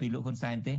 [0.00, 0.74] ពីលោកហ៊ុនសែនទេ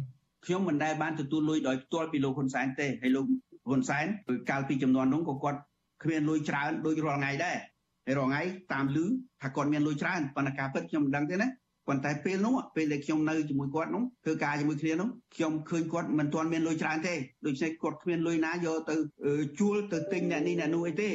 [0.46, 3.26] ខ្ញុំមិនដែលបានទទួលលុយដោយផ្ទាល់ពីលោកហ៊ុនសែនទេហើយលោក
[3.70, 4.06] ហ៊ុនសែន
[4.50, 5.60] កាលពីចំនួននោះក៏គាត់
[6.04, 7.58] គ្មានលុយច្រើនដូចរាល់ថ្ងៃដែរ
[8.06, 8.42] ហើយរាល់ថ្ងៃ
[8.74, 9.06] តាមលឺ
[9.42, 11.48] ថាគាត់មានលុយច្រើនប៉ុន្តែការពិតខ្ញុំមិនដឹងទេណា
[11.88, 17.14] ប៉ុន្តែពេលនោះពេលដែលខ្ញុំនៅជាមួយគាត់នោះធ្វើការជាមួយគ្នានោះខ្ញុំឃើញគាត់មិនទាន់មានលុយច្រើនទេ
[17.46, 18.96] ដូច្នេះគាត់គ្មានលុយណាយកទៅ
[19.60, 21.10] ជួលទៅទិញអ្នកនេះអ្នកនោះអីទេ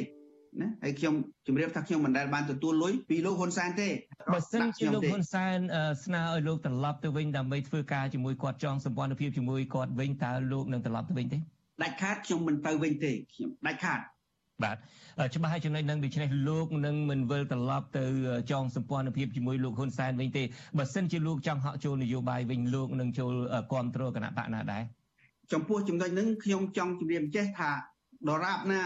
[0.60, 1.14] ណាហើយខ្ញុំ
[1.46, 3.88] ជម្រាបថាខ្ញុំមិនដែលបានទទួលលុយពីលោកហ៊ុនសែនទេ
[4.32, 5.58] បើសិនជាលោកហ៊ុនសែន
[6.04, 11.38] ស្នើឲ្យលោកត្រឡប់ទៅវិញដើម្បីធ្វើការជាមួយគាត់ចងសម្ព័ន្ធភាពជាមួយគាត់វិញតើលោកនឹងត្រឡប់ទៅវិញទេ
[11.82, 14.00] ដាច់ខាតខ្ញុំមិនទៅវិញទេខ្ញុំដាច់ខាត
[14.62, 14.76] បាទ
[15.34, 18.04] ច្បាស់ហើយចំណុចហ្នឹងដូច្នេះលោកនឹងមិនវិលត្រឡប់ទៅ
[18.50, 20.42] ចងសម្ព័ន្ធភាពជាមួយលោកហ៊ុនសែនវិញទេ
[20.78, 23.32] បើសិនជាលោកចង់ហក់ចូលនយោបាយវិញលោកនឹងចូល
[23.70, 24.82] គ្រប់គ្រងគណៈបកណាដែរ
[25.52, 27.70] ចំពោះចំណុចហ្នឹងខ្ញុំចង់ជម្រាបចេះថា
[28.28, 28.82] ដរាបណា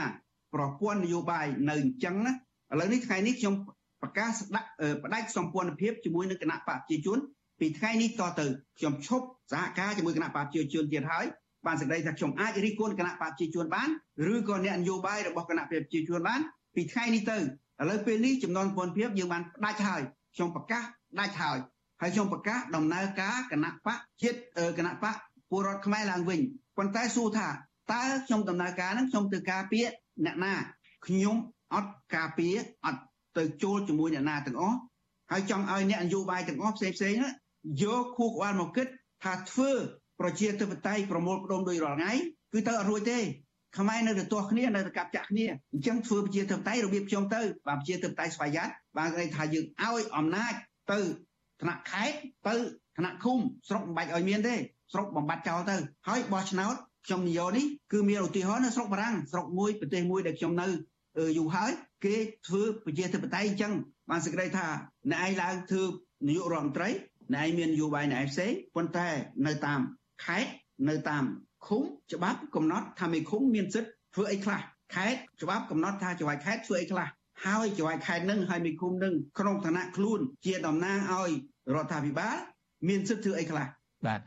[0.54, 3.54] ប្រព័ន្ធនយោបាយនៅអញ្ចឹងណាឥឡូវនេះថ្ងៃនេះខ្ញុំ
[4.02, 4.68] ប្រកាសដាក់
[5.02, 7.18] បដិសម្ព័ន្ធភាពជាមួយនឹងគណៈបកប្រជាជន
[7.60, 8.46] ពីថ្ងៃនេះតទៅ
[8.78, 11.26] ខ្ញុំឈប់សហការជាមួយគណៈបកប្រជាជនទៀតហើយ
[11.66, 13.88] បានសេចក្តីថាខ្ញុំអាចរិះគន់គណៈបកប្រជាជនបាន
[14.32, 16.40] ឬក៏អ្នកនយោបាយរបស់គណៈប្រជាជនបាន
[16.74, 17.40] ពីថ្ងៃនេះទៅឥ
[17.90, 20.02] ឡូវពេលនេះចំនួនពន្ធភាពយើងបានផ្ដាច់ហើយ
[20.34, 20.82] ខ្ញុំប្រកាស
[21.20, 21.58] ដាច់ហើយ
[22.00, 24.38] ហើយខ្ញុំប្រកាសដំណើរការគណៈបកជាតិ
[24.78, 25.16] គណៈបក
[25.50, 26.40] ពលរដ្ឋខ្មែរឡើងវិញ
[26.76, 27.48] ប៉ុន្តែសួរថា
[27.92, 29.86] តើខ្ញុំដំណើរការហ្នឹងខ្ញុំធ្វើការពារ
[30.24, 30.54] អ្នកណា
[31.06, 31.36] ខ្ញុំ
[31.74, 32.54] អត់ការពារ
[32.84, 33.00] អត់
[33.36, 34.76] ទៅចូលជាមួយអ្នកណាទាំងអស់
[35.30, 37.30] ហើយចង់ឲ្យអ្នកនយោបាយទាំងអស់ផ្សេងផ្សេងៗ
[37.82, 38.86] យកខួរក្បាលមកគិត
[39.22, 39.72] ថាធ្វើ
[40.20, 42.12] ប្រជាធិបតេយ្យប្រមូលផ្ដុំដោយរាល់ថ្ងៃ
[42.52, 43.18] គឺទៅអត់រួចទេ
[43.78, 50.52] ខ្មែរនៅតែទាស់គ្នានៅតែកាប់ចាក់គ្នាអញ្ចឹងធ្វើប្រជាធិបតេយ្យរបៀបខ្ញុំទៅបាទប្រជាធិបតេយ្យស្វ័យយ័តបាទគេថាយើងឲ្យអំណាច
[50.92, 51.00] ទៅ
[51.62, 52.56] ថ្នាក់ខេត្តទៅ
[52.98, 53.38] ថ្នាក់ឃុំ
[53.68, 54.54] ស្រុកមិនបាច់ឲ្យមានទេ
[54.92, 55.76] ស្រុកបំបត្តិចោលទៅ
[56.08, 56.74] ហើយបោះឆ្នោត
[57.06, 60.68] ខ្ញុំនិយាយនេះគឺមានឧទាហរណ៍នៅស្រុកបារាំងស្រុកមួយប្រទេសមួយដែលខ្ញុំនៅ
[61.38, 61.70] យូរហើយ
[62.04, 62.14] គេ
[62.46, 63.72] ធ្វើប្រជាធិបតេយ្យអញ្ចឹង
[64.10, 64.66] បានសេចក្តីថា
[65.12, 65.84] អ្នកឯងឡើងធ្វើ
[66.28, 66.88] នាយករដ្ឋមន្ត្រី
[67.34, 69.08] អ្នកឯងមាននយោបាយអ្នកឯងផ្សេងប៉ុន្តែ
[69.46, 69.80] នៅតាម
[70.24, 70.50] ខេត្ត
[70.88, 71.24] នៅតាម
[71.66, 74.60] ឃុំច្បាប់កំណត់ថាមេឃុំមានសិទ្ធិធ្វើអីខ្លះ
[74.94, 77.08] ខេត្តច្បាប់កំណត់ថាចៅហ្វាយខេត្តធ្វើអីខ្លះ
[77.44, 81.30] ហើយចៅហ្វាយខេត្តនឹងហើយមេឃុំនឹងក្នុងឋានៈខ្លួនជាតំណាងឲ្យ
[81.74, 82.36] រដ្ឋាភិបាល
[82.88, 83.66] មានសិទ្ធិធ្វើអីខ្លះ
[84.06, 84.20] បាទ